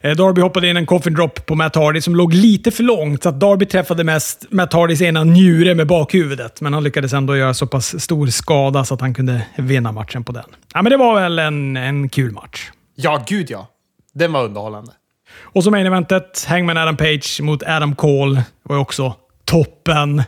[0.00, 3.22] Eh, Darby hoppade in en coffin drop på Matt Hardy som låg lite för långt,
[3.22, 6.60] så att Darby träffade mest Matt Hardys ena njure med bakhuvudet.
[6.60, 10.24] Men han lyckades ändå göra så pass stor skada så att han kunde vinna matchen
[10.24, 10.44] på den.
[10.74, 12.70] Ja, men det var väl en, en kul match.
[12.94, 13.68] Ja, gud ja.
[14.14, 14.92] Den var underhållande.
[15.40, 19.14] Och som main eventet, Hangman Adam Page mot Adam Cole var också
[19.44, 20.22] toppen.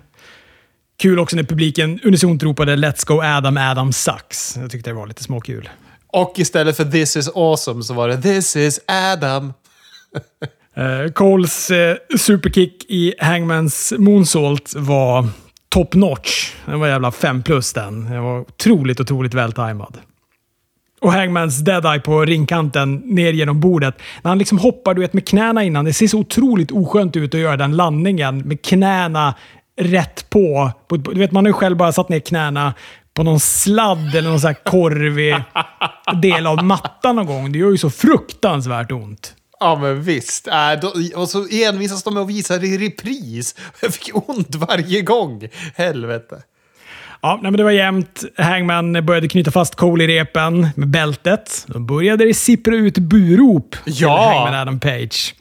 [0.99, 4.57] Kul också när publiken unisont ropade “Let's go Adam, Adam sucks”.
[4.57, 5.69] Jag tyckte det var lite småkul.
[6.13, 9.53] Och istället för “This is awesome” så var det “This is Adam”.
[10.79, 15.29] uh, Coles uh, superkick i Hangmans moonsault var
[15.69, 16.53] top notch.
[16.65, 18.05] Den var jävla 5 plus den.
[18.05, 19.97] Den var otroligt, otroligt vältajmad
[21.01, 23.99] och Hangmans Deadeye på ringkanten ner genom bordet.
[24.23, 25.85] När han liksom hoppar du vet, med knäna innan.
[25.85, 29.35] Det ser så otroligt oskönt ut att göra den landningen med knäna
[29.81, 30.71] rätt på.
[30.89, 32.75] Du vet, man har ju själv bara satt ner knäna
[33.17, 35.37] på någon sladd eller någon sån här korvig
[36.23, 37.53] del av mattan någon gång.
[37.53, 39.35] Det gör ju så fruktansvärt ont.
[39.61, 40.47] Ja, men visst.
[40.49, 43.55] Äh, då, och så envisas de med att visa det i repris.
[43.83, 45.49] Jag fick ont varje gång.
[45.75, 46.43] Helvete.
[47.21, 48.25] Ja, men det var jämnt.
[48.37, 51.65] Hangman började knyta fast Cole i repen med bältet.
[51.67, 54.33] Då började det sippra ut burop ja.
[54.33, 55.35] Hangman Adam Page.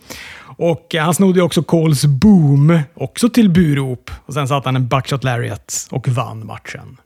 [0.57, 4.11] Och han snodde också Coles boom, också till burop.
[4.25, 6.97] Och sen satte han en buckshot lariat och vann matchen.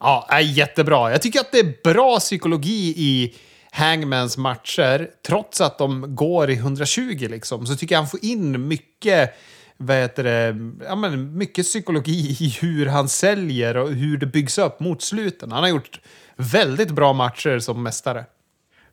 [0.00, 1.10] Ja, jättebra.
[1.10, 3.34] Jag tycker att det är bra psykologi i
[3.70, 5.08] Hangmans matcher.
[5.26, 9.36] Trots att de går i 120 liksom, så tycker jag han får in mycket
[9.76, 14.58] vad heter det, ja, men mycket psykologi i hur han säljer och hur det byggs
[14.58, 15.52] upp mot sluten.
[15.52, 16.00] Han har gjort
[16.36, 18.24] väldigt bra matcher som mästare.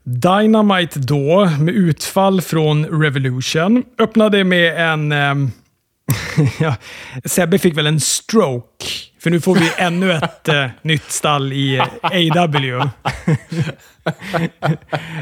[0.04, 5.12] Dynamite då, med utfall från Revolution, öppnade med en...
[5.12, 5.50] Eh,
[6.60, 6.76] ja,
[7.26, 8.86] Sebbe fick väl en stroke,
[9.24, 12.90] för nu får vi ännu ett eh, nytt stall i AW.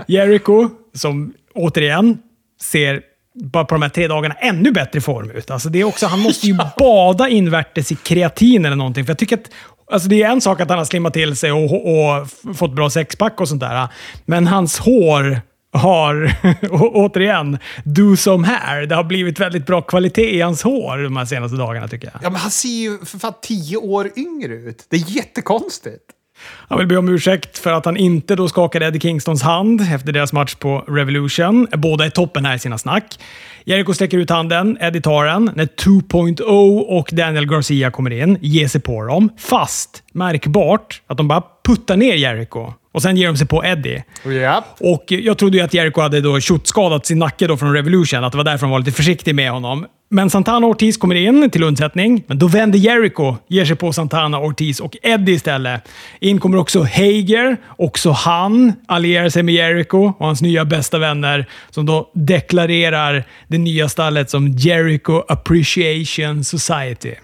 [0.07, 2.17] Jericho, som återigen,
[2.61, 3.01] ser
[3.35, 5.51] bara på de här tre dagarna ännu bättre form ut.
[5.51, 9.05] Alltså det är också, han måste ju bada invärtes i kreatin eller någonting.
[9.05, 9.49] För jag tycker att
[9.91, 12.71] Alltså det är en sak att han har slimmat till sig och, och, och fått
[12.71, 13.87] bra sexpack och sånt där.
[14.25, 15.41] Men hans hår
[15.71, 16.35] har,
[16.71, 18.85] återigen, do some hair.
[18.85, 22.23] Det har blivit väldigt bra kvalitet i hans hår de här senaste dagarna tycker jag.
[22.23, 24.85] Ja, men han ser ju för fan tio år yngre ut.
[24.89, 26.03] Det är jättekonstigt.
[26.43, 30.11] Han vill be om ursäkt för att han inte då skakade Eddie Kingstons hand efter
[30.11, 31.67] deras match på Revolution.
[31.77, 33.19] Båda är toppen här i sina snack.
[33.65, 35.51] Jericho sträcker ut handen, Eddie tar den.
[35.55, 39.29] När 2.0 och Daniel Garcia kommer in, ger sig på dem.
[39.37, 42.73] Fast märkbart att de bara puttar ner Jericho.
[42.91, 44.03] Och sen ger de sig på Eddie.
[44.25, 44.63] Yep.
[44.79, 48.31] Och jag trodde ju att Jericho hade då skadat sin nacke då från Revolution, att
[48.31, 49.85] det var därför han var lite försiktig med honom.
[50.13, 54.39] Men Santana Ortiz kommer in till undsättning, men då vänder Jericho, ger sig på Santana,
[54.39, 55.87] Ortiz och Eddie istället.
[56.19, 57.57] In kommer också Hager.
[57.77, 63.57] Också han allierar sig med Jericho och hans nya bästa vänner, som då deklarerar det
[63.57, 67.15] nya stallet som Jericho Appreciation Society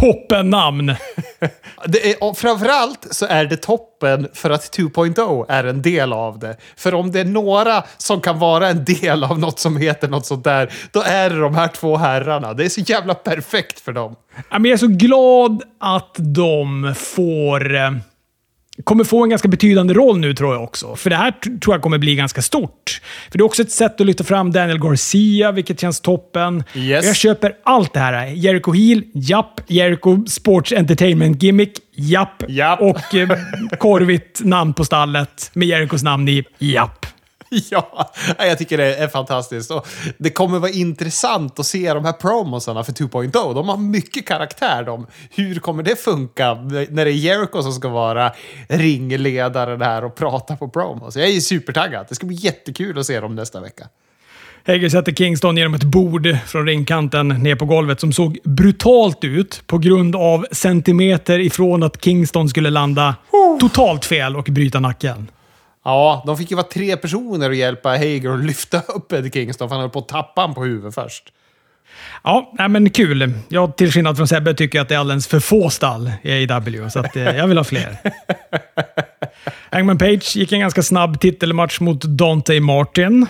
[0.00, 0.94] toppennamn!
[1.86, 6.38] det är, och framförallt så är det toppen för att 2.0 är en del av
[6.38, 6.56] det.
[6.76, 10.26] För om det är några som kan vara en del av något som heter något
[10.26, 12.54] sånt där, då är det de här två herrarna.
[12.54, 14.16] Det är så jävla perfekt för dem.
[14.50, 17.90] Jag är så glad att de får eh,
[18.84, 20.96] kommer få en ganska betydande roll nu tror jag också.
[20.96, 23.00] För det här tror jag kommer bli ganska stort.
[23.30, 26.64] För det är också ett sätt att lyfta fram Daniel Garcia, vilket känns toppen.
[26.74, 27.06] Yes.
[27.06, 28.26] Jag köper allt det här.
[28.26, 29.60] Jericho Heel, japp.
[29.66, 32.42] Jericho Sports Entertainment Gimmick, japp.
[32.48, 32.80] Japp.
[32.80, 33.28] Och eh,
[33.78, 37.06] korvigt namn på stallet med Jerichos namn i, japp.
[37.70, 39.70] Ja, jag tycker det är fantastiskt.
[39.70, 39.86] Och
[40.18, 43.54] det kommer vara intressant att se de här promosarna för 2.0.
[43.54, 45.06] De har mycket karaktär de.
[45.30, 48.32] Hur kommer det funka när det är Jericho som ska vara
[48.68, 51.16] ringledaren här och prata på promos?
[51.16, 52.06] Jag är supertaggad.
[52.08, 53.88] Det ska bli jättekul att se dem nästa vecka.
[54.66, 59.62] Hager sätter Kingston genom ett bord från ringkanten ner på golvet som såg brutalt ut
[59.66, 63.14] på grund av centimeter ifrån att Kingston skulle landa
[63.60, 65.30] totalt fel och bryta nacken.
[65.90, 69.68] Ja, de fick ju vara tre personer och hjälpa Hager att lyfta upp Eddie Kingston,
[69.68, 71.32] för han höll på att tappa honom på huvudet först.
[72.24, 73.32] Ja, nej, men kul.
[73.48, 76.88] Jag till skillnad från Sebbe tycker att det är alldeles för få stall i AEW,
[76.90, 77.96] så att, eh, jag vill ha fler.
[79.70, 83.26] Hangman Page gick en ganska snabb titelmatch mot Dante Martin.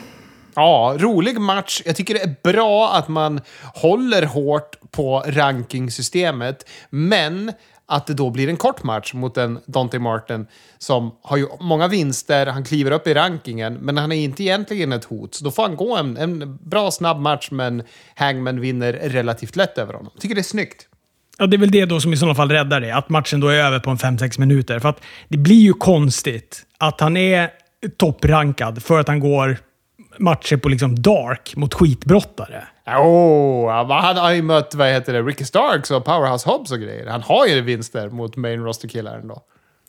[0.54, 1.82] Ja, rolig match.
[1.84, 3.40] Jag tycker det är bra att man
[3.74, 7.52] håller hårt på rankingsystemet, men
[7.90, 10.46] att det då blir en kort match mot en Dante Martin
[10.78, 14.92] som har ju många vinster, han kliver upp i rankingen, men han är inte egentligen
[14.92, 15.34] ett hot.
[15.34, 17.82] Så då får han gå en, en bra snabb match, men
[18.14, 20.12] Hangman vinner relativt lätt över honom.
[20.20, 20.86] Tycker det är snyggt.
[21.38, 22.94] Ja, det är väl det då som i sådana fall räddar det.
[22.94, 24.78] Att matchen då är över på en 5-6 minuter.
[24.78, 27.50] För att det blir ju konstigt att han är
[27.96, 29.58] topprankad för att han går
[30.18, 32.64] matcher på liksom dark mot skitbrottare.
[32.98, 37.06] Oh, han har ju mött vad heter det, Ricky Starks och Powerhouse Hobbs och grejer.
[37.06, 39.42] Han har ju vinster mot main roster-killar ändå.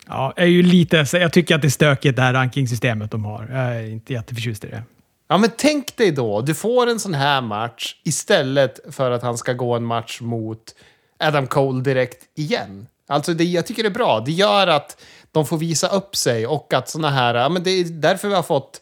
[0.08, 1.06] Ja, är ju lite...
[1.14, 3.50] Jag tycker att det är stökigt det här rankingsystemet de har.
[3.52, 4.84] Jag är inte jätteförtjust i det.
[5.28, 9.38] Ja, men tänk dig då, du får en sån här match istället för att han
[9.38, 10.76] ska gå en match mot
[11.20, 12.88] Adam Cole direkt igen.
[13.08, 14.20] Alltså, det, jag tycker det är bra.
[14.20, 17.36] Det gör att de får visa upp sig och att såna här...
[17.36, 18.82] Ja, men det är därför vi har fått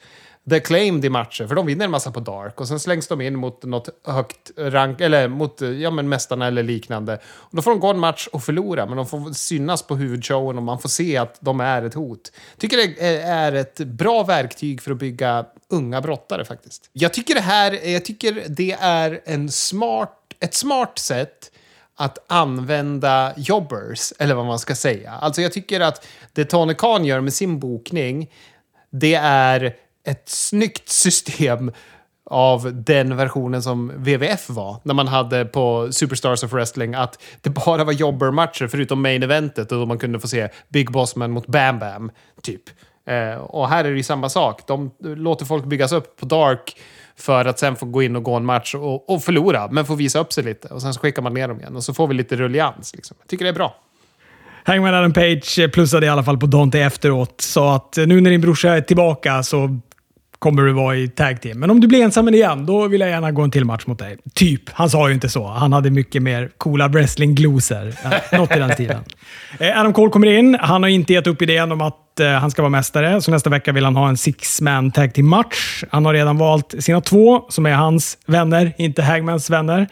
[0.50, 2.62] The Claimed i matcher, för de vinner en massa på Dark.
[2.62, 6.64] Och sen slängs de in mot något högt rank, eller mot ja, men mästarna eller
[6.64, 7.20] liknande.
[7.26, 10.58] Och då får de gå en match och förlora, men de får synas på huvudshowen
[10.58, 12.32] och man får se att de är ett hot.
[12.58, 16.90] Tycker det är ett bra verktyg för att bygga unga brottare faktiskt.
[16.94, 21.52] Jag tycker det här, jag tycker det är en smart, ett smart sätt
[21.96, 25.12] att använda jobbers, eller vad man ska säga.
[25.12, 28.32] Alltså jag tycker att det Tony Khan gör med sin bokning,
[28.90, 29.76] det är
[30.10, 31.72] ett snyggt system
[32.30, 34.78] av den versionen som WWF var.
[34.84, 39.72] När man hade på Superstars of Wrestling att det bara var jobbermatcher förutom main eventet
[39.72, 42.62] och då man kunde få se Big Bossman mot Bam Bam, typ.
[43.08, 44.68] Eh, och här är det ju samma sak.
[44.68, 46.78] De låter folk byggas upp på Dark
[47.16, 49.96] för att sen få gå in och gå en match och, och förlora, men få
[49.96, 50.68] visa upp sig lite.
[50.68, 52.96] Och sen så skickar man ner dem igen och så får vi lite rullians.
[52.96, 53.18] Liksom.
[53.20, 53.76] Jag tycker det är bra.
[54.64, 57.42] Hangman Adam Page plussade i alla fall på Dante efteråt.
[57.42, 59.80] Sa att nu när din brorsa är tillbaka så
[60.40, 61.60] kommer du vara i tag team.
[61.60, 64.00] Men om du blir ensam igen, då vill jag gärna gå en till match mot
[64.00, 64.18] dig.
[64.34, 64.70] Typ.
[64.70, 65.48] Han sa ju inte så.
[65.48, 67.94] Han hade mycket mer coola wrestling-glosor.
[68.38, 69.04] Något i den stilen.
[69.60, 70.58] Eh, Adam Cole kommer in.
[70.62, 73.50] Han har inte gett upp idén om att eh, han ska vara mästare, så nästa
[73.50, 75.84] vecka vill han ha en six-man tag team-match.
[75.92, 79.88] Han har redan valt sina två, som är hans vänner, inte Hagmans vänner.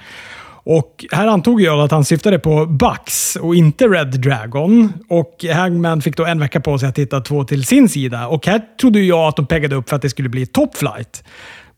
[0.70, 4.94] Och här antog jag att han syftade på Bucks och inte Red Dragon.
[5.10, 8.28] Och Hangman fick då en vecka på sig att hitta två till sin sida.
[8.28, 11.24] Och här trodde jag att de peggade upp för att det skulle bli Top Flight.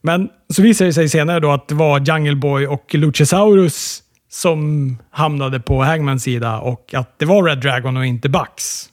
[0.01, 4.97] Men så visade det sig senare då att det var Jungle Boy och Luchasaurus som
[5.11, 8.88] hamnade på Hangmans sida och att det var Red Dragon och inte Bucks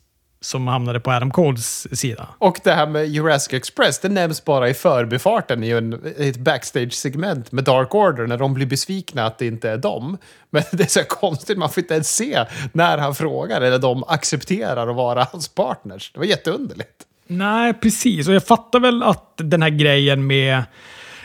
[0.46, 2.28] som hamnade på Adam Coles sida.
[2.38, 6.36] Och det här med Jurassic Express, det nämns bara i förbifarten i, en, i ett
[6.36, 10.18] backstage-segment med Dark Order när de blir besvikna att det inte är dem.
[10.50, 14.04] Men det är så konstigt, man får inte ens se när han frågar eller de
[14.04, 16.10] accepterar att vara hans partners.
[16.12, 17.02] Det var jätteunderligt.
[17.26, 18.28] Nej, precis.
[18.28, 20.62] Och jag fattar väl att den här grejen med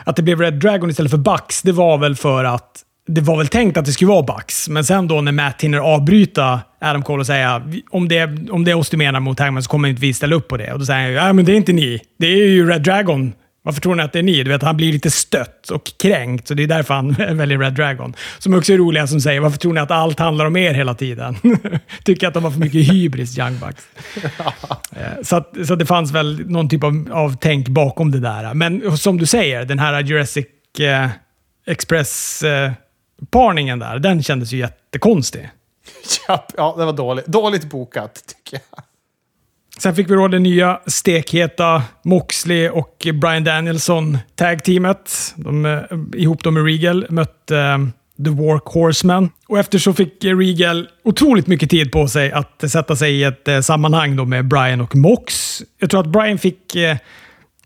[0.05, 3.37] att det blev Red Dragon istället för Bucks, det var väl för att det var
[3.37, 7.03] väl tänkt att det skulle vara Bucks, men sen då när Matt hinner avbryta Adam
[7.03, 9.89] Cole och säga om det, om det är oss du menar mot Hangman så kommer
[9.89, 10.73] inte vi ställa upp på det.
[10.73, 12.01] Och då säger han ja men det är inte ni.
[12.19, 13.33] Det är ju Red Dragon.
[13.63, 14.43] Varför tror ni att det är ni?
[14.43, 17.73] Du vet, han blir lite stött och kränkt, så det är därför han väljer Red
[17.73, 18.13] Dragon.
[18.39, 20.93] Som också är roliga som säger varför tror ni att allt handlar om er hela
[20.93, 21.37] tiden?
[22.03, 23.87] Tycker att de har för mycket hybris, Young Bucks.
[24.95, 28.53] Eh, så, att, så det fanns väl någon typ av, av tänk bakom det där.
[28.53, 30.45] Men som du säger, den här Jurassic
[30.79, 31.09] eh,
[31.67, 32.71] Express eh,
[33.29, 35.49] parningen där, den kändes ju jättekonstig.
[36.57, 38.83] Ja, det var dåligt, dåligt bokat tycker jag.
[39.79, 45.33] Sen fick vi då det nya stekheta Moxley och Brian Danielson tag-teamet.
[45.35, 45.81] De, eh,
[46.13, 47.87] ihop dem med Regal mötte uh,
[48.25, 49.29] The Work Horseman.
[49.47, 53.47] Och efter så fick Regal otroligt mycket tid på sig att sätta sig i ett
[53.47, 55.61] uh, sammanhang då med Brian och Mox.
[55.79, 56.95] Jag tror att Brian fick uh,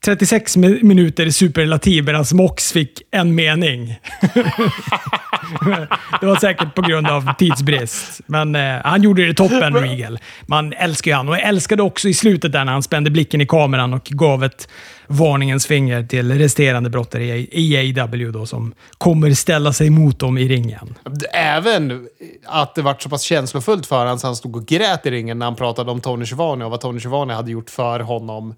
[0.05, 3.95] 36 minuter i superlativ medan Mox fick en mening.
[6.21, 8.21] det var säkert på grund av tidsbrist.
[8.25, 10.19] Men eh, han gjorde det toppen, Regal.
[10.45, 11.29] Man älskar ju han.
[11.29, 14.43] Och jag älskade också i slutet där när han spände blicken i kameran och gav
[14.43, 14.67] ett
[15.07, 20.47] varningens finger till resterande brottare i AEW då, som kommer ställa sig mot dem i
[20.47, 20.95] ringen.
[21.33, 22.07] Även
[22.45, 25.39] att det var så pass känslofullt för honom så han stod och grät i ringen
[25.39, 28.55] när han pratade om Tony Schiavone och vad Tony Schiavone hade gjort för honom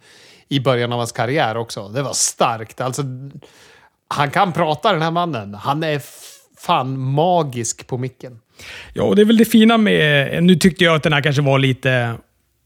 [0.49, 1.87] i början av hans karriär också.
[1.87, 2.81] Det var starkt.
[2.81, 3.03] Alltså,
[4.07, 5.53] han kan prata den här mannen.
[5.53, 6.01] Han är
[6.59, 8.39] fan magisk på micken.
[8.93, 10.43] Ja, och det är väl det fina med...
[10.43, 12.13] Nu tyckte jag att den här kanske var lite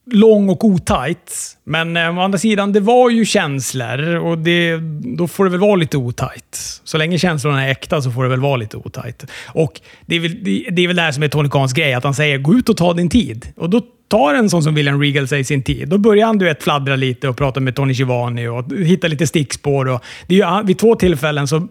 [0.06, 1.58] lång och otajt.
[1.64, 4.78] Men eh, å andra sidan, det var ju känslor och det,
[5.18, 6.82] då får det väl vara lite otajt.
[6.84, 9.26] Så länge känslorna är äkta så får det väl vara lite otajt.
[9.47, 11.93] Och det är väl det, det, är väl det här som är Tony Khans grej,
[11.93, 13.47] att han säger gå ut och ta din tid.
[13.56, 15.89] Och då tar en sån som William Regal sig sin tid.
[15.89, 19.28] Då börjar han du vet, fladdra lite och prata med Tony Schivani och hitta lite
[19.28, 19.88] stickspår.
[19.88, 21.68] Och det är ju, vid två tillfällen så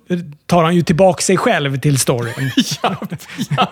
[0.46, 2.50] tar han ju tillbaka sig själv till storyn.
[2.82, 2.96] ja,
[3.56, 3.70] ja.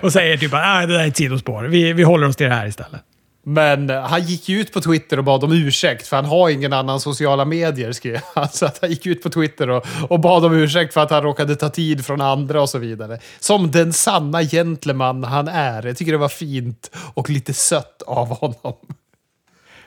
[0.02, 1.62] och säger typ att äh, det där är ett sidospår.
[1.64, 3.02] Vi, vi håller oss till det här istället.
[3.44, 6.50] Men eh, han gick ju ut på Twitter och bad om ursäkt, för han har
[6.50, 8.48] ingen annan sociala medier, skrev han.
[8.52, 11.22] Så att han gick ut på Twitter och, och bad om ursäkt för att han
[11.22, 13.18] råkade ta tid från andra och så vidare.
[13.40, 15.86] Som den sanna gentleman han är.
[15.86, 18.74] Jag tycker det var fint och lite sött av honom.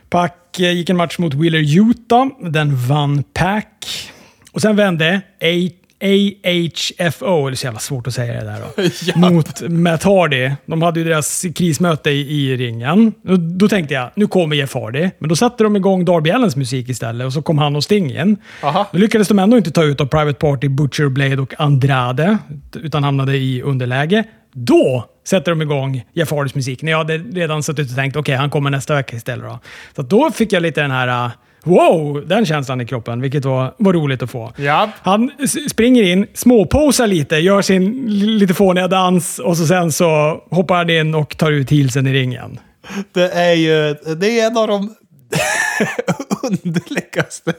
[0.10, 2.28] Pack eh, gick en match mot Wheeler Utah.
[2.40, 4.12] Den vann Pack.
[4.52, 5.22] Och sen vände
[6.04, 9.30] AHFO, det är så jävla svårt att säga det där då, ja.
[9.30, 10.52] mot Matt Hardy.
[10.66, 13.14] De hade ju deras krismöte i, i ringen.
[13.22, 15.10] Då, då, tänkte jag, nu kommer Jeff Hardy.
[15.20, 18.10] Men då satte de igång Darby Allens musik istället och så kom han och Sting
[18.10, 18.38] igen.
[18.64, 18.88] Aha.
[18.92, 22.38] Då lyckades de ändå inte ta ut av Private Party, Butcher Blade och Andrade,
[22.74, 24.24] utan hamnade i underläge.
[24.54, 26.82] Då sätter de igång Jeff Hardys musik.
[26.82, 29.46] När jag hade redan suttit och tänkt, okej, okay, han kommer nästa vecka istället.
[29.46, 29.60] Då.
[29.96, 31.32] Så då fick jag lite den här
[31.66, 34.54] wow, den känslan i kroppen, vilket var, var roligt att få.
[34.58, 34.90] Ja.
[35.02, 35.32] Han
[35.70, 38.06] springer in, småposar lite, gör sin
[38.38, 42.14] lite fåniga dans och så sen så hoppar han in och tar ut heelsen i
[42.14, 42.60] ringen.
[43.14, 44.96] Det är ju det är en av de
[46.44, 47.54] underligaste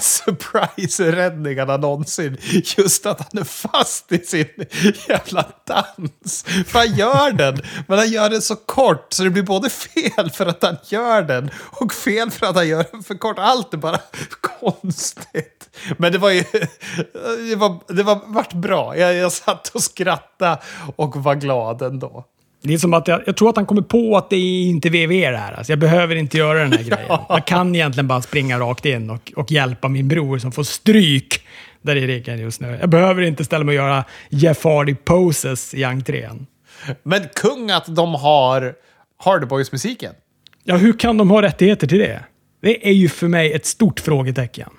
[0.00, 2.36] surprise-räddningarna någonsin.
[2.76, 4.46] Just att han är fast i sin
[5.08, 6.44] jävla dans.
[6.66, 10.30] För han gör den, men han gör den så kort så det blir både fel
[10.30, 13.38] för att han gör den och fel för att han gör den för kort.
[13.38, 14.00] Allt är bara
[14.60, 15.68] konstigt.
[15.96, 16.44] Men det var ju...
[17.50, 18.96] Det var, det var vart bra.
[18.96, 20.58] Jag, jag satt och skrattade
[20.96, 22.24] och var glad ändå.
[22.62, 24.90] Det är som att jag, jag, tror att han kommer på att det är inte
[24.90, 25.52] VV det här.
[25.52, 27.06] Alltså jag behöver inte göra den här grejen.
[27.28, 31.46] Jag kan egentligen bara springa rakt in och, och hjälpa min bror som får stryk
[31.82, 32.78] där i ryggen just nu.
[32.80, 36.46] Jag behöver inte ställa mig och göra Jeff Hardy-poses i entrén.
[37.02, 38.74] Men kung att de har
[39.18, 40.12] Hardy Boys-musiken.
[40.64, 42.24] Ja, hur kan de ha rättigheter till det?
[42.62, 44.70] Det är ju för mig ett stort frågetecken.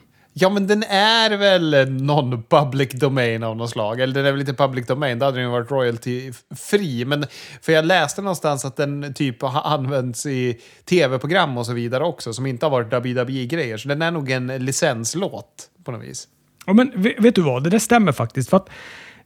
[0.42, 4.02] Ja, men den är väl någon public domain av något slag.
[4.02, 7.06] Eller den är väl inte public domain, då hade den ju varit royalty-fri.
[7.06, 7.26] Men
[7.62, 12.34] för jag läste någonstans att den typ har använts i tv-program och så vidare också,
[12.34, 13.78] som inte har varit WWE-grejer.
[13.78, 16.28] Så den är nog en licenslåt på något vis.
[16.66, 17.64] Ja, men vet du vad?
[17.64, 18.50] Det där stämmer faktiskt.
[18.50, 18.70] För att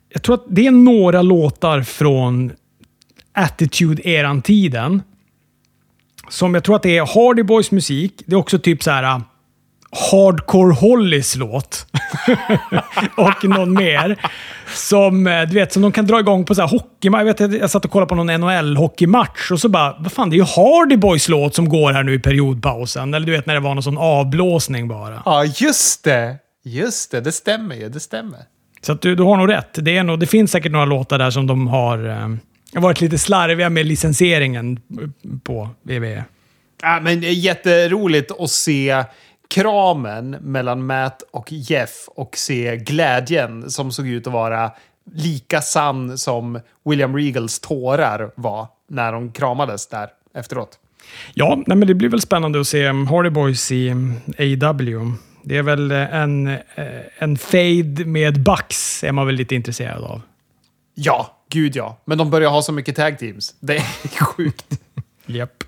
[0.09, 2.51] jag tror att det är några låtar från
[3.33, 5.01] Attitude-eran-tiden
[6.29, 8.23] som jag tror att det är Hardy Boys musik.
[8.25, 9.21] Det är också typ så här
[10.11, 11.85] Hardcore Hollys låt.
[13.17, 14.29] och någon mer.
[14.75, 17.09] Som, eh, du vet, som de kan dra igång på så här hockey.
[17.11, 20.35] Jag, vet, jag satt och kollade på någon NHL-hockeymatch och så bara, vad fan, det
[20.35, 23.13] är ju Hardy Boys låt som går här nu i periodpausen.
[23.13, 25.21] Eller du vet när det var någon sån avblåsning bara.
[25.25, 26.35] Ja, just det!
[26.65, 27.89] Just det, det stämmer ju.
[27.89, 28.39] Det stämmer.
[28.81, 29.69] Så du, du har nog rätt.
[29.73, 33.17] Det, är nog, det finns säkert några låtar där som de har eh, varit lite
[33.17, 34.79] slarviga med licensieringen
[35.43, 35.99] på E.
[35.99, 36.23] WWE.
[36.81, 39.03] Ja, men jätteroligt att se
[39.53, 44.71] kramen mellan Matt och Jeff och se glädjen som såg ut att vara
[45.11, 50.79] lika sann som William Regals tårar var när de kramades där efteråt.
[51.33, 53.89] Ja, nej, men det blir väl spännande att se Hardy Boys i
[54.39, 55.13] AW.
[55.43, 56.57] Det är väl en, eh,
[57.17, 60.21] en fade med Bucks är man väl lite intresserad av.
[60.95, 62.01] Ja, gud ja.
[62.05, 63.55] Men de börjar ha så mycket tag teams.
[63.59, 63.83] Det är
[64.23, 64.79] sjukt.
[65.25, 65.63] Japp.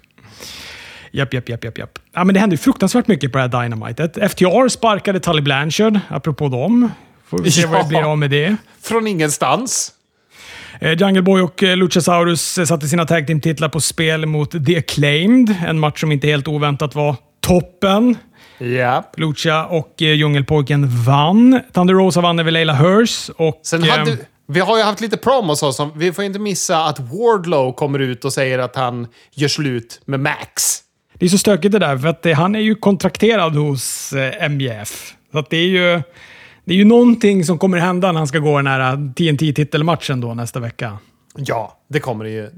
[1.15, 1.99] Japp, japp, japp, japp, japp.
[2.13, 4.31] Ja, men det hände fruktansvärt mycket på det här Dynamitet.
[4.31, 6.91] FTR sparkade Tully Blanchard, apropå dem.
[7.29, 7.67] Får vi se Ja.
[7.67, 8.55] vad det blir av med det.
[8.81, 9.91] Från ingenstans.
[10.81, 14.77] Eh, Jungle Boy och eh, Luchasaurus eh, satte sina tag team-titlar på spel mot The
[14.77, 15.55] Acclaimed.
[15.67, 18.17] En match som inte helt oväntat var toppen.
[18.57, 19.11] Ja.
[19.17, 21.59] Lucha och eh, Djungelpojken vann.
[21.73, 23.29] Thunder Rosa vann över Leila Hurst.
[23.29, 25.91] Och, Sen eh, hade, vi har ju haft lite promos och så.
[25.95, 30.19] Vi får inte missa att Wardlow kommer ut och säger att han gör slut med
[30.19, 30.81] Max.
[31.19, 34.49] Det är så stökigt det där, för att eh, han är ju kontrakterad hos eh,
[34.49, 35.13] MJF.
[35.31, 36.01] Så att det är ju...
[36.67, 40.33] Det är ju någonting som kommer hända när han ska gå den här TNT-titelmatchen då
[40.33, 40.97] nästa vecka.
[41.35, 42.49] Ja, det kommer det ju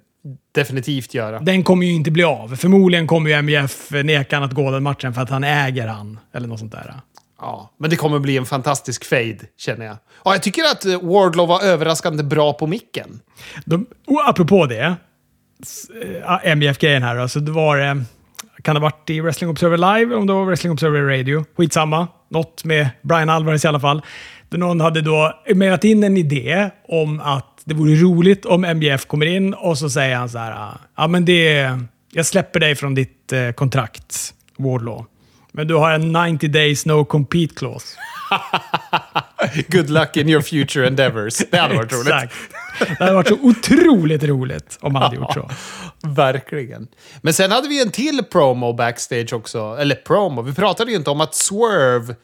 [0.55, 1.39] definitivt göra.
[1.39, 2.55] Den kommer ju inte bli av.
[2.55, 6.20] Förmodligen kommer ju MJF neka att gå den matchen för att han äger han.
[6.34, 6.93] Eller något sånt där.
[7.39, 9.97] Ja, men det kommer bli en fantastisk fade, känner jag.
[10.12, 13.20] Och jag tycker att eh, Wardlow var överraskande bra på micken.
[13.66, 14.95] De, och apropå det,
[16.43, 17.16] eh, MJF-grejen här.
[17.16, 17.95] Alltså det var, eh,
[18.68, 21.45] kan det ha varit i Wrestling Observer Live eller om det var Wrestling Observer Radio?
[21.57, 22.07] Skitsamma.
[22.30, 24.01] Något med Brian Alvarez i alla fall.
[24.49, 29.05] Där någon hade då mejlat in en idé om att det vore roligt om MJF
[29.05, 30.72] kommer in och så säger han så här.
[30.97, 31.72] Ja, men det...
[32.11, 35.05] Jag släpper dig från ditt eh, kontrakt, Wardlaw.
[35.51, 37.97] Men du har en 90 days no compete clause.
[39.68, 41.38] Good luck in your future endeavors.
[41.51, 42.32] Det hade varit roligt.
[42.80, 45.49] Det hade varit så otroligt roligt om man hade gjort så.
[46.03, 46.88] Verkligen.
[47.21, 49.78] Men sen hade vi en till promo backstage också.
[49.80, 52.15] Eller promo, vi pratade ju inte om att Swerve,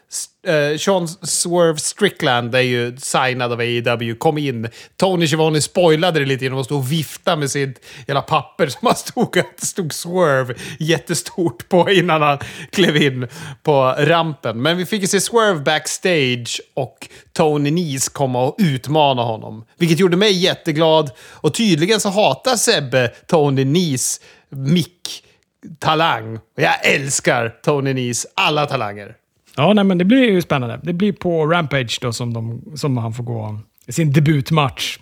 [0.46, 4.68] eh, Sean Swerve Strickland är ju signad av AEW, kom in.
[4.96, 8.86] Tony Schiavone spoilade det lite genom att stå och vifta med sitt jävla papper som
[8.86, 12.38] han stod, att det stod Swerve jättestort på innan han
[12.70, 13.28] klev in
[13.62, 14.62] på rampen.
[14.62, 19.64] Men vi fick ju se Swerve backstage och Tony Nese komma och utmana honom.
[19.78, 21.10] Vilket gjorde mig jätteglad.
[21.18, 24.20] Och tydligen så hatar Sebbe Tony Nis
[24.50, 26.36] mick-talang.
[26.36, 29.14] Och jag älskar Tony Nis alla talanger.
[29.56, 30.80] Ja, nej, men det blir ju spännande.
[30.82, 34.98] Det blir på Rampage då som, de, som han får gå sin debutmatch.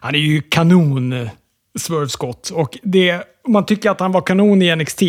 [0.00, 1.28] Han är ju kanon,
[1.78, 2.50] Swerve Scott.
[2.50, 5.02] Och det, om man tycker att han var kanon i NXT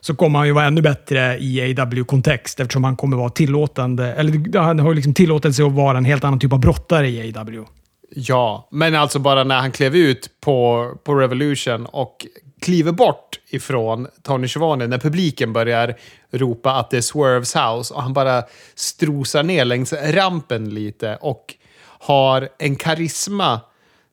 [0.00, 4.58] så kommer han ju vara ännu bättre i AW-kontext eftersom han kommer vara tillåtande, eller
[4.58, 7.64] han har ju liksom tillåtelse att vara en helt annan typ av brottare i AW.
[8.10, 12.26] Ja, men alltså bara när han klev ut på, på Revolution och
[12.60, 15.94] kliver bort ifrån Tony Schiavone när publiken börjar
[16.30, 18.42] ropa att det är Swerves house och han bara
[18.74, 23.60] strosar ner längs rampen lite och har en karisma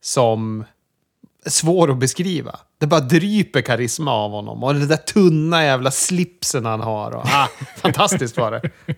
[0.02, 0.66] som
[1.46, 2.60] är svår att beskriva.
[2.80, 7.12] Det bara dryper karisma av honom och den där tunna jävla slipsen han har.
[7.12, 8.62] Och, ah, fantastiskt var det.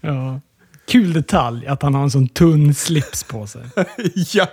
[0.00, 0.40] Ja.
[0.88, 3.62] Kul detalj att han har en sån tunn slips på sig.
[4.32, 4.46] ja.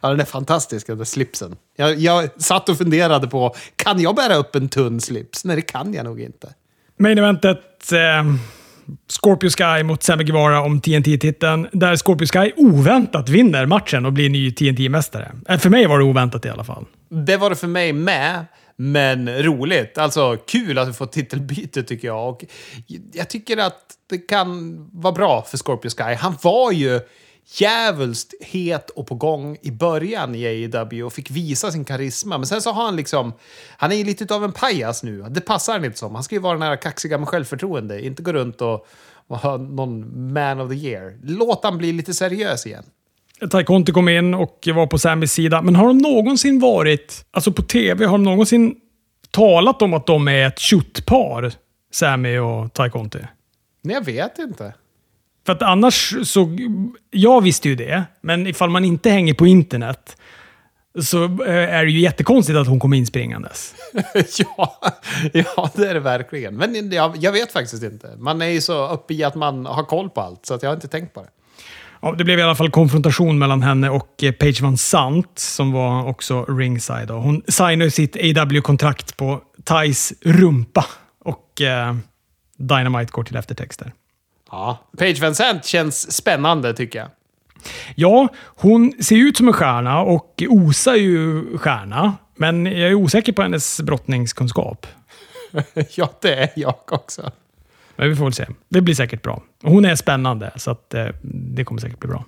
[0.00, 1.56] ja, den är fantastisk den där slipsen.
[1.76, 5.44] Jag, jag satt och funderade på, kan jag bära upp en tunn slips?
[5.44, 6.54] Nej, det kan jag nog inte.
[6.98, 8.24] Main eventet eh,
[9.08, 11.68] Scorpio Sky mot Sammy Guevara om TNT-titeln.
[11.72, 15.32] Där Scorpio Sky oväntat vinner matchen och blir ny TNT-mästare.
[15.48, 16.84] Eh, för mig var det oväntat i alla fall.
[17.08, 18.44] Det var det för mig med,
[18.76, 19.98] men roligt.
[19.98, 22.28] Alltså kul att vi får titelbyte tycker jag.
[22.28, 22.44] Och
[23.12, 26.14] jag tycker att det kan vara bra för Scorpio Sky.
[26.14, 27.00] Han var ju
[27.46, 32.38] djävulskt het och på gång i början i AEW och fick visa sin karisma.
[32.38, 33.32] Men sen så har han liksom...
[33.76, 35.22] Han är ju lite av en pajas nu.
[35.30, 36.14] Det passar han inte som.
[36.14, 38.06] Han ska ju vara den här kaxiga med självförtroende.
[38.06, 38.86] Inte gå runt och
[39.26, 41.18] vara någon man of the year.
[41.22, 42.84] Låt han bli lite seriös igen.
[43.40, 45.62] Ty Conti kom in och var på Sammys sida.
[45.62, 48.76] Men har de någonsin varit, alltså på tv, har de någonsin
[49.30, 51.52] talat om att de är ett shoot-par?
[51.92, 53.18] Sammy och Ty Conti?
[53.82, 54.74] Nej, jag vet inte.
[55.46, 56.56] För att annars så...
[57.10, 60.16] Jag visste ju det, men ifall man inte hänger på internet
[61.02, 63.74] så eh, är det ju jättekonstigt att hon kom inspringandes.
[64.38, 64.80] ja,
[65.32, 66.56] ja, det är det verkligen.
[66.56, 68.16] Men jag, jag vet faktiskt inte.
[68.18, 70.74] Man är ju så uppe i att man har koll på allt, så jag har
[70.74, 71.28] inte tänkt på det.
[72.06, 75.72] Ja, det blev i alla fall konfrontation mellan henne och eh, Paige Van Sant, som
[75.72, 77.10] var också ringside.
[77.10, 80.84] Hon signade sitt AW-kontrakt på Thais rumpa
[81.24, 81.96] och eh,
[82.56, 83.92] Dynamite går till eftertexter.
[84.50, 87.08] Ja, Paige Van Sant känns spännande tycker jag.
[87.94, 92.16] Ja, hon ser ut som en stjärna och osar ju stjärna.
[92.36, 94.86] Men jag är osäker på hennes brottningskunskap.
[95.94, 97.30] ja, det är jag också.
[97.96, 98.46] Men vi får väl se.
[98.68, 99.42] Det blir säkert bra.
[99.62, 102.24] Hon är spännande, så att, eh, det kommer säkert bli bra.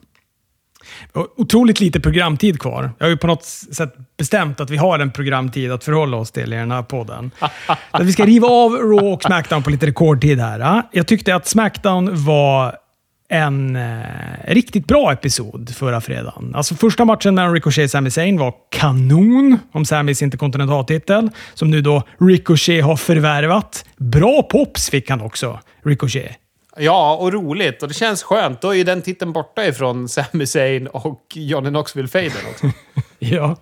[1.37, 2.91] Otroligt lite programtid kvar.
[2.99, 6.31] Jag har ju på något sätt bestämt att vi har en programtid att förhålla oss
[6.31, 7.31] till i den här podden.
[7.91, 10.83] att vi ska riva av Raw och Smackdown på lite rekordtid här.
[10.93, 12.75] Jag tyckte att Smackdown var
[13.29, 13.93] en eh,
[14.47, 16.55] riktigt bra episod förra fredagen.
[16.55, 21.81] Alltså första matchen mellan Ricochet och Sami Zayn var kanon om Samis interkontinentaltitel, som nu
[21.81, 23.85] då Ricochet har förvärvat.
[23.97, 26.33] Bra pops fick han också, Ricochet.
[26.81, 27.83] Ja, och roligt.
[27.83, 28.61] Och det känns skönt.
[28.61, 32.67] Då är ju den titeln borta ifrån Sami Zayn och Johnny Knoxville-fejden också.
[33.19, 33.57] ja,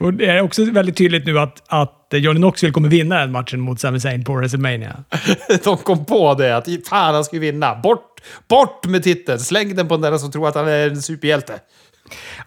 [0.00, 3.60] och det är också väldigt tydligt nu att, att Johnny Knoxville kommer vinna den matchen
[3.60, 5.04] mot Sami Zayn på WrestleMania.
[5.64, 7.74] De kom på det, att fan han ska vinna.
[7.74, 8.11] Bort,
[8.48, 9.38] bort med titeln!
[9.38, 11.60] Släng den på den där som tror att han är en superhjälte.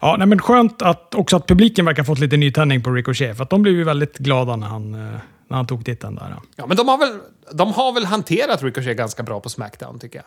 [0.00, 3.36] Ja, nej, men skönt att också att publiken verkar ha fått lite nytändning på Ricochet,
[3.36, 6.36] för att de blev ju väldigt glada när han eh, när han tog titeln där.
[6.56, 7.18] Ja, men de har, väl,
[7.52, 10.26] de har väl hanterat Ricochet ganska bra på Smackdown, tycker jag.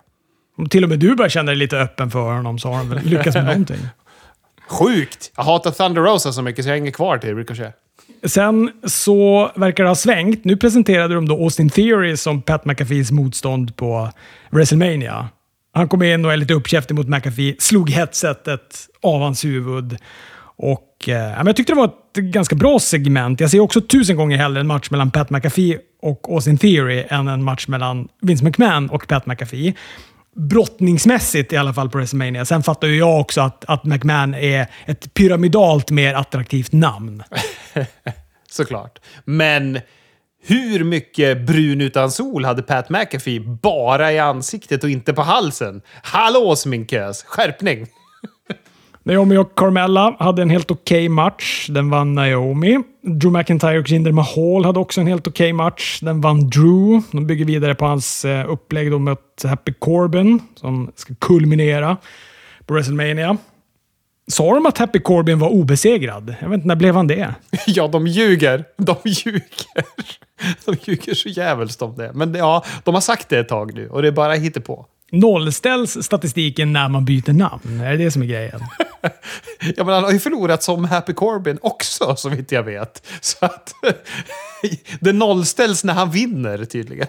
[0.58, 2.90] Om till och med du börjar känna dig lite öppen för honom så har han
[2.90, 3.88] väl lyckats med någonting.
[4.70, 5.32] Sjukt!
[5.36, 7.76] Jag hatar Thunder Rosa så mycket så jag hänger kvar till Ricochet.
[8.24, 10.46] Sen så verkar det ha svängt.
[10.46, 14.10] Nu presenterade de då Austin Theory som Pat McAfees motstånd på
[14.50, 15.30] WrestleMania.
[15.72, 19.98] Han kom in och är lite uppkäftig mot McAfee, slog headsetet av hans huvud
[20.62, 23.40] och, eh, jag tyckte det var ett ganska bra segment.
[23.40, 27.28] Jag ser också tusen gånger hellre en match mellan Pat McAfee och Austin Theory än
[27.28, 29.74] en match mellan Vince McMahon och Pat McAfee.
[30.36, 32.46] Brottningsmässigt i alla fall på WrestleMania.
[32.46, 37.24] Sen fattar ju jag också att, att McMahon är ett pyramidalt mer attraktivt namn.
[38.50, 39.00] Såklart.
[39.26, 39.80] Men
[40.42, 45.82] hur mycket brun utan sol hade Pat McAfee bara i ansiktet och inte på halsen?
[46.04, 47.24] Hallå sminkös!
[47.24, 47.88] Skärpning!
[49.04, 51.68] Naomi och Carmella hade en helt okej okay match.
[51.70, 52.80] Den vann Naomi.
[53.02, 56.00] Drew McIntyre och Jinder Mahal hade också en helt okej okay match.
[56.02, 57.02] Den vann Drew.
[57.12, 61.98] De bygger vidare på hans eh, upplägg då mot Happy Corbin som ska kulminera
[62.66, 63.38] på WrestleMania.
[64.32, 66.36] Sa de att Happy Corbin var obesegrad?
[66.42, 67.36] Jag vet inte, när blev han det?
[67.68, 68.66] Ja, de ljuger.
[68.78, 69.84] De ljuger.
[70.66, 72.12] De ljuger så jävligt om det.
[72.14, 74.86] Men ja, de har sagt det ett tag nu och det är bara hittepå.
[75.12, 77.82] Nollställs statistiken när man byter namn?
[77.82, 78.60] Är det det som är grejen?
[79.76, 83.08] ja, men han har ju förlorat som Happy Corbin också, så vitt jag vet.
[83.22, 83.74] Så att
[85.00, 87.08] det nollställs när han vinner tydligen.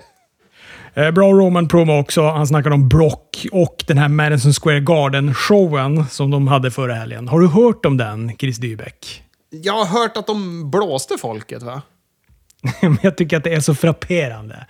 [0.95, 2.23] Eh, bra Roman promo också.
[2.23, 7.29] Han snackade om Brock och den här Madison Square Garden-showen som de hade förra helgen.
[7.29, 9.23] Har du hört om den, Chris Dybeck?
[9.51, 11.83] Jag har hört att de blåste folket, va?
[13.03, 14.67] jag tycker att det är så frapperande.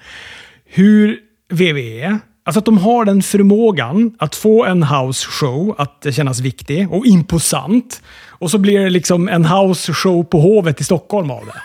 [0.65, 1.19] Hur
[1.53, 6.93] WWE Alltså att de har den förmågan att få en house show att kännas viktig
[6.93, 8.03] och imposant.
[8.29, 11.61] Och så blir det liksom en house show på Hovet i Stockholm av det.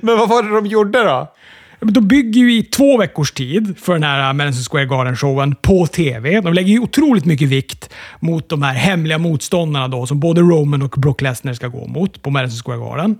[0.02, 1.32] Men vad var det de gjorde då?
[1.80, 6.40] De bygger ju i två veckors tid för den här Madison Square Garden-showen på TV.
[6.40, 10.82] De lägger ju otroligt mycket vikt mot de här hemliga motståndarna då, som både Roman
[10.82, 13.16] och Brock Lesnar ska gå mot på Madison Square Garden.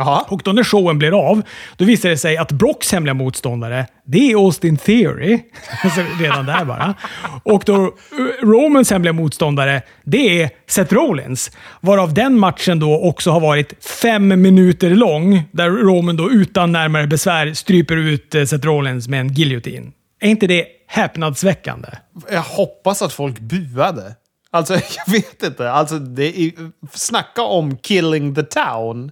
[0.00, 0.26] Aha.
[0.28, 1.42] Och då när showen blir av,
[1.76, 5.38] då visar det sig att Brocks hemliga motståndare, det är Austin Theory.
[5.84, 6.94] Alltså, redan där bara.
[7.42, 11.50] Och då eh, Romans hemliga motståndare, det är Seth Rollins.
[11.80, 17.06] Varav den matchen då också har varit fem minuter lång, där Roman då utan närmare
[17.06, 19.92] besvär stryper ut eh, Seth Rollins med en giljotin.
[20.20, 21.88] Är inte det häpnadsväckande?
[22.30, 24.14] Jag hoppas att folk buade.
[24.50, 24.74] Alltså,
[25.06, 25.70] jag vet inte.
[25.70, 26.52] Alltså, det är,
[26.92, 29.10] snacka om killing the town.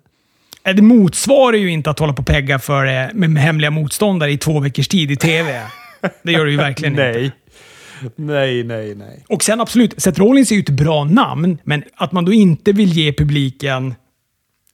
[0.69, 4.33] Eh, det motsvarar ju inte att hålla på och pegga för, eh, med hemliga motståndare
[4.33, 5.63] i två veckors tid i TV.
[6.23, 7.25] Det gör det ju verkligen nej.
[7.25, 7.37] inte.
[8.17, 9.25] Nej, nej, nej.
[9.29, 12.73] Och sen absolut, Seth Rollins är ju ett bra namn, men att man då inte
[12.73, 13.95] vill ge publiken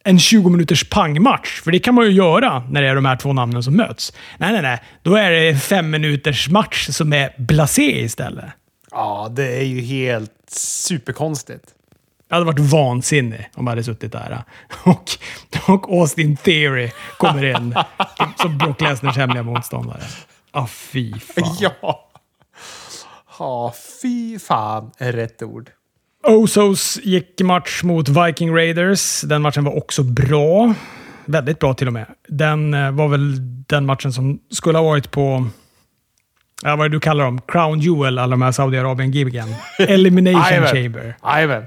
[0.05, 3.17] en 20 minuters pangmatch, för det kan man ju göra när det är de här
[3.17, 4.13] två namnen som möts.
[4.39, 4.83] Nej, nej, nej.
[5.03, 8.45] Då är det fem minuters match som är blasé istället.
[8.91, 11.74] Ja, det är ju helt superkonstigt.
[12.35, 14.43] Jag hade varit vansinnig om jag hade suttit där.
[14.85, 15.11] Och,
[15.69, 17.75] och Austin Theory kommer in
[18.37, 20.03] som Brock Lesners hemliga motståndare.
[20.53, 21.57] Ja, ah, fy fan.
[21.61, 22.11] Ja.
[23.39, 25.71] Ja, fy fan är rätt ord.
[26.27, 29.21] Osos gick match mot Viking Raiders.
[29.21, 30.75] Den matchen var också bra.
[31.25, 32.07] Väldigt bra till och med.
[32.29, 35.47] Den eh, var väl den matchen som skulle ha varit på
[36.63, 37.41] ja, vad är det du kallar dem?
[37.49, 39.49] Crown Jewel, alla de här Saudiarabien-giggen.
[39.79, 40.67] Elimination.
[40.67, 41.17] Chamber.
[41.23, 41.65] Jajamän.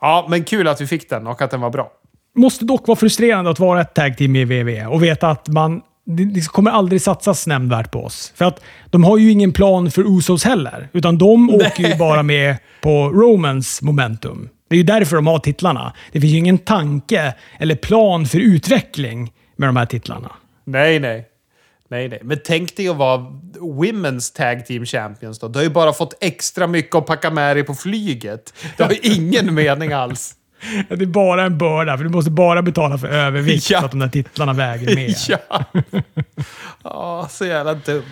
[0.00, 1.92] Ja, men kul att vi fick den och att den var bra.
[2.36, 5.80] Måste dock vara frustrerande att vara ett tag team i WWE och veta att man
[6.04, 8.32] det kommer aldrig satsas nämnvärt på oss.
[8.36, 8.60] För att
[8.90, 10.88] de har ju ingen plan för Usos heller.
[10.92, 14.48] Utan de åker ju bara med på Romans momentum.
[14.68, 15.92] Det är ju därför de har titlarna.
[16.12, 20.30] Det finns ju ingen tanke eller plan för utveckling med de här titlarna.
[20.64, 21.26] Nej, nej.
[21.90, 22.20] Nej, nej.
[22.24, 23.26] Men tänk dig att vara
[23.60, 25.48] Women's Tag Team Champions då.
[25.48, 28.54] Du har ju bara fått extra mycket att packa med dig på flyget.
[28.76, 30.34] Det har ju ingen mening alls.
[30.88, 33.78] Det är bara en börda, för du måste bara betala för övervikt Ja.
[33.80, 35.14] så att de där titlarna väger med.
[35.28, 35.64] Ja.
[36.84, 38.02] Ja, så jävla dumt.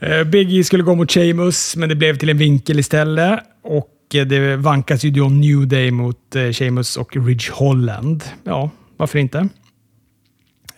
[0.00, 3.40] Eh, Big E skulle gå mot Sheamus, men det blev till en vinkel istället.
[3.64, 8.24] Och eh, det vankas ju då New Day mot eh, Sheamus och Ridge Holland.
[8.44, 9.48] Ja, varför inte?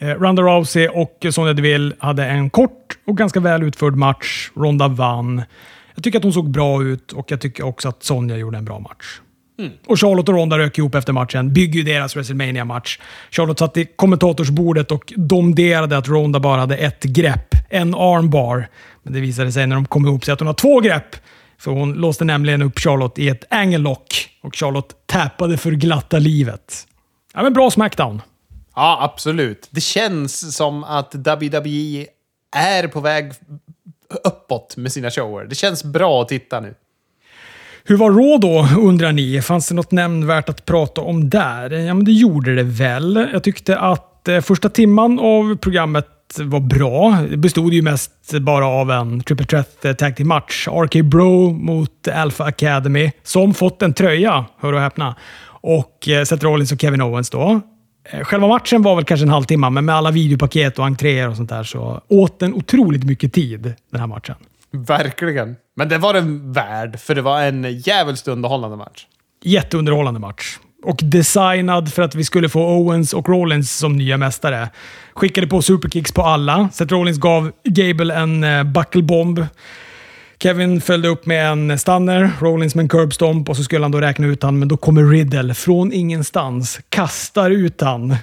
[0.04, 4.50] Eh, Ronda Rousey och Sonya Deville hade en kort och ganska väl utförd match.
[4.56, 5.42] Ronda vann.
[5.94, 8.64] Jag tycker att hon såg bra ut och jag tycker också att Sonja gjorde en
[8.64, 9.20] bra match.
[9.86, 11.52] Och Charlotte och Ronda rök ihop efter matchen.
[11.52, 12.98] Bygger ju deras wrestlemania match
[13.30, 17.54] Charlotte satt i kommentatorsbordet och domderade att Ronda bara hade ett grepp.
[17.70, 18.68] En armbar.
[19.02, 21.16] Men det visade sig när de kom ihop sig att hon har två grepp.
[21.58, 26.18] För hon låste nämligen upp Charlotte i ett angle lock och Charlotte tappade för glatta
[26.18, 26.86] livet.
[27.34, 28.22] Ja, men bra Smackdown.
[28.76, 29.68] Ja, absolut.
[29.70, 32.06] Det känns som att WWE
[32.56, 33.32] är på väg
[34.24, 35.44] uppåt med sina shower.
[35.44, 36.74] Det känns bra att titta nu.
[37.84, 39.42] Hur var Raw då, undrar ni?
[39.42, 41.70] Fanns det något nämnvärt att prata om där?
[41.70, 43.28] Ja, men det gjorde det väl.
[43.32, 47.18] Jag tyckte att eh, första timman av programmet var bra.
[47.30, 50.68] Det bestod ju mest bara av en triple threat eh, tag team match.
[50.68, 55.14] RK Bro mot Alpha Academy, som fått en tröja, hör och häpna.
[55.46, 57.60] Och eh, Seth Rollins och Kevin Owens då.
[58.10, 61.36] Eh, Själva matchen var väl kanske en halvtimme, men med alla videopaket och entréer och
[61.36, 64.34] sånt där så åt den otroligt mycket tid, den här matchen.
[64.70, 65.56] Verkligen.
[65.76, 69.06] Men det var den värd, för det var en jävligt underhållande match.
[69.44, 70.58] Jätteunderhållande match.
[70.84, 74.68] Och designad för att vi skulle få Owens och Rollins som nya mästare.
[75.14, 76.68] Skickade på superkicks på alla.
[76.72, 79.46] Seth Rollins gav Gable en eh, buckelbomb.
[80.38, 84.00] Kevin följde upp med en stunner, Rollins med en curbstomp och så skulle han då
[84.00, 88.16] räkna ut han, men då kommer Riddle från ingenstans, kastar ut han,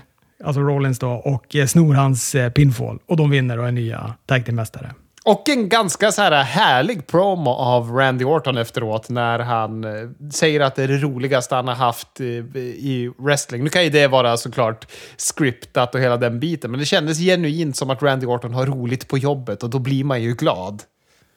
[0.43, 2.99] alltså Rollins då, och eh, snor hans eh, pinfall.
[3.07, 4.91] Och de vinner och är nya tag team-mästare.
[5.25, 10.59] Och en ganska så här härlig promo av Randy Orton efteråt när han eh, säger
[10.59, 13.63] att det är det roligaste han har haft i wrestling.
[13.63, 17.75] Nu kan ju det vara såklart scriptat och hela den biten, men det kändes genuint
[17.75, 20.83] som att Randy Orton har roligt på jobbet och då blir man ju glad.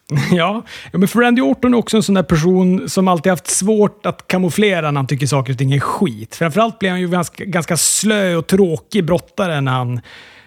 [0.32, 0.62] Ja,
[0.92, 4.28] men för Randy Orton är också en sån där person som alltid haft svårt att
[4.28, 6.34] kamouflera när han tycker saker och ting är skit.
[6.34, 10.00] Framförallt blir han ju ganska, ganska slö och tråkig brottare när han,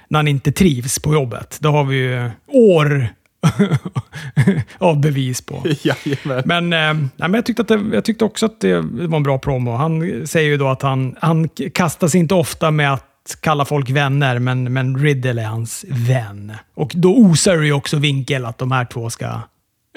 [0.08, 1.58] när han inte trivs på jobbet.
[1.62, 3.08] Det har vi ju år
[4.78, 5.64] av bevis på.
[5.82, 6.44] Jajamän.
[6.46, 9.40] Men, eh, men jag, tyckte att det, jag tyckte också att det var en bra
[9.40, 9.72] promo.
[9.72, 13.90] Han säger ju då att han, han kastar sig inte ofta med att kalla folk
[13.90, 16.54] vänner, men, men Riddle är hans vän.
[16.76, 19.42] Och då osar ju också vinkel att de här två ska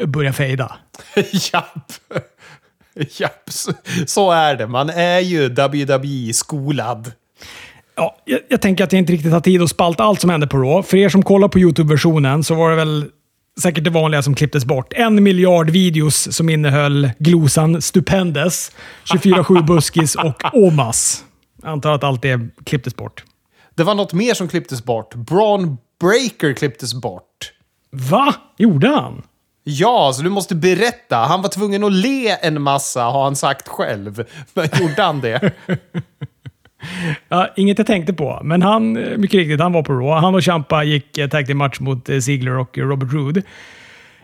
[0.06, 0.76] börja fejda.
[1.52, 1.92] Japp.
[3.18, 3.72] Japp, så,
[4.06, 4.66] så är det.
[4.66, 7.12] Man är ju WWE-skolad.
[7.96, 10.46] Ja, jag, jag tänker att jag inte riktigt har tid att spalta allt som hände
[10.46, 10.82] på Raw.
[10.82, 13.04] För er som kollar på YouTube-versionen så var det väl
[13.62, 14.92] säkert det vanliga som klipptes bort.
[14.96, 18.72] En miljard videos som innehöll glosan Stupendous,
[19.04, 21.24] 24-7 Buskis och Omas.
[21.62, 23.24] Jag antar att allt det klipptes bort.
[23.74, 25.14] Det var något mer som klipptes bort.
[25.14, 27.52] Braun Breaker klipptes bort.
[27.90, 28.34] Va?
[28.56, 29.22] Gjorde han?
[29.64, 31.16] Ja, så du måste berätta.
[31.16, 34.24] Han var tvungen att le en massa, har han sagt själv.
[34.54, 35.52] Men gjorde han det?
[37.28, 40.20] Ja, inget jag tänkte på, men han, eh, mycket riktigt, han var på Raw.
[40.20, 43.42] Han och Champa gick eh, tag match mot eh, Ziggler och Robert Roode.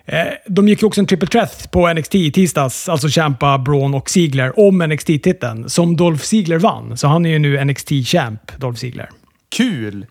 [0.07, 3.95] Eh, De gick ju också en triple threat på NXT i tisdags, alltså Champa, Braun
[3.95, 6.97] och Ziggler, om NXT-titeln, som Dolph Ziggler vann.
[6.97, 9.09] Så han är ju nu NXT-champ, Dolph Ziggler.
[9.57, 10.07] Kul!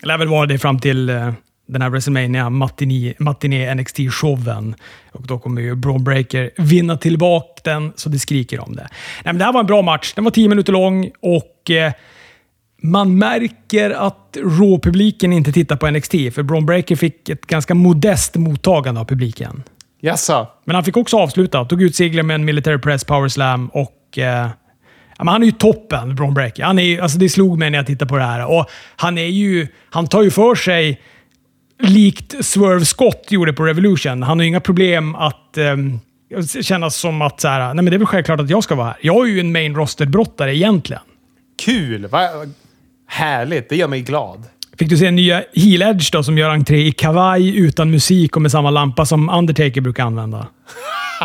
[0.00, 1.32] Det lär väl vara det fram till eh,
[1.68, 4.74] den här WrestleMania Matiné, Matiné NXT-showen.
[5.12, 8.82] Och då kommer ju Braun Breaker vinna tillbaka den, så det skriker om det.
[8.82, 8.90] Nej,
[9.24, 10.12] men det här var en bra match.
[10.14, 11.92] Den var 10 minuter lång och eh,
[12.82, 18.36] man märker att Raw-publiken inte tittar på NXT, för Braun Breaker fick ett ganska modest
[18.36, 19.62] mottagande av publiken.
[20.00, 20.48] Jaså?
[20.64, 21.64] Men han fick också avsluta.
[21.64, 24.18] Tog ut Ziggler med en military press power slam och...
[24.18, 24.48] Eh,
[25.18, 26.64] ja, men han är ju toppen, Braun Breaker.
[26.64, 28.46] Han är, alltså det slog mig när jag tittade på det här.
[28.46, 29.66] Och han är ju...
[29.90, 31.00] Han tar ju för sig
[31.82, 34.22] likt Swerve Scott gjorde på Revolution.
[34.22, 36.00] Han har ju inga problem att ehm,
[36.62, 38.86] kännas som att så här, nej men det är väl självklart att jag ska vara
[38.86, 38.96] här.
[39.00, 41.02] Jag är ju en main roster-brottare egentligen.
[41.64, 42.06] Kul!
[42.06, 42.28] Va?
[43.08, 44.46] Härligt, det gör mig glad.
[44.78, 48.42] Fick du se nya Heel Edge då, som gör entré i kavaj, utan musik och
[48.42, 50.48] med samma lampa som Undertaker brukar använda?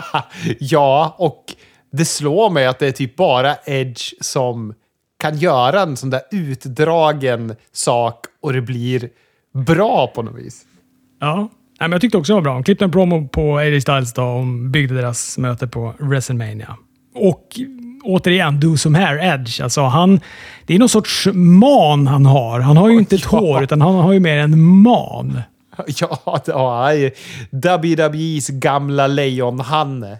[0.60, 1.44] ja, och
[1.92, 4.74] det slår mig att det är typ bara Edge som
[5.20, 9.10] kan göra en sån där utdragen sak och det blir
[9.54, 10.62] bra på något vis.
[11.20, 11.50] Ja,
[11.80, 12.54] Nej, men jag tyckte också det var bra.
[12.54, 16.78] De klippte en promo på AJ Styles då och byggde deras möte på WrestleMania.
[17.16, 17.48] Och
[18.04, 19.62] återigen, do some hair edge.
[19.62, 20.20] Alltså han,
[20.66, 22.60] det är någon sorts man han har.
[22.60, 23.40] Han har ju inte ett Ja.
[23.40, 25.42] hår, utan han har ju mer en man.
[26.00, 27.12] Ja, det har
[27.52, 30.18] WWE's gamla lejonhanne.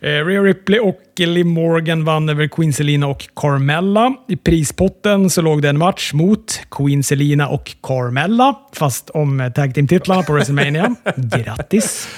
[0.00, 4.14] Eh, Rhea Ripley och Liv Morgan vann över Queen Selina och Carmella.
[4.28, 9.52] I prispotten så låg det en match mot Queen Selina och Carmella, fast om eh,
[9.52, 10.94] tag team-titlarna på WrestleMania.
[11.16, 12.08] Grattis!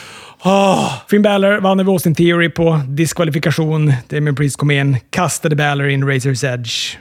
[0.42, 1.02] Ah.
[1.10, 3.92] Finn Balor vann över Austin Theory på diskvalifikation.
[4.08, 6.98] Damien Priest kom in, kastade Balor in Razor's Edge.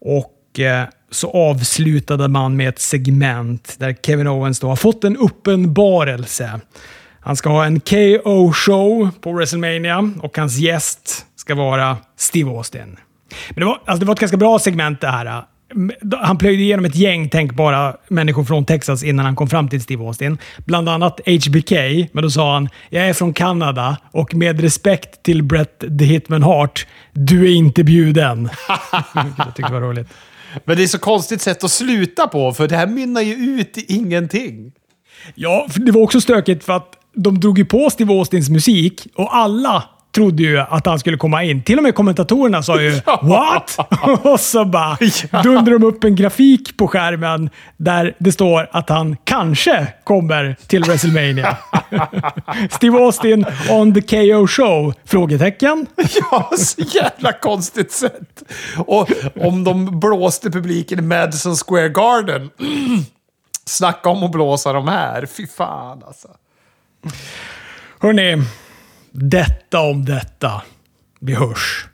[0.00, 5.16] Och eh, så avslutade man med ett segment där Kevin Owens då har fått en
[5.16, 6.60] uppenbarelse.
[7.20, 12.96] Han ska ha en KO-show på WrestleMania och hans gäst ska vara Steve Austin.
[13.50, 15.44] Men det var, alltså det var ett ganska bra segment det här.
[16.22, 20.04] Han plöjde igenom ett gäng tänkbara människor från Texas innan han kom fram till Steve
[20.04, 20.38] Austin.
[20.64, 21.72] Bland annat HBK,
[22.12, 26.42] men då sa han “Jag är från Kanada och med respekt till Brett the Hitman
[26.42, 28.48] Hart, du är inte bjuden”.
[29.38, 30.08] jag tyckte var roligt.
[30.64, 33.78] Men det är så konstigt sätt att sluta på, för det här mynnar ju ut
[33.78, 34.72] i ingenting.
[35.34, 39.36] Ja, det var också stökigt för att de drog ju på Steve Austins musik och
[39.36, 39.84] alla
[40.20, 41.62] trodde ju att han skulle komma in.
[41.62, 42.92] Till och med kommentatorerna sa ju.
[43.22, 43.78] “What?”
[44.24, 44.98] och så bara
[45.42, 50.84] dundrar de upp en grafik på skärmen där det står att han kanske kommer till
[50.84, 51.56] WrestleMania.
[52.70, 54.94] Steve Austin on the KO show?
[55.04, 55.86] Frågetecken.
[56.30, 58.42] Ja, så jävla konstigt sätt.
[58.76, 59.10] Och
[59.40, 62.50] om de blåste publiken i Madison Square Garden.
[63.64, 65.26] Snacka om att blåsa de här.
[65.26, 66.28] Fy fan alltså.
[68.00, 68.44] Hörni,
[69.12, 70.62] detta om detta.
[71.20, 71.86] Vi hörs.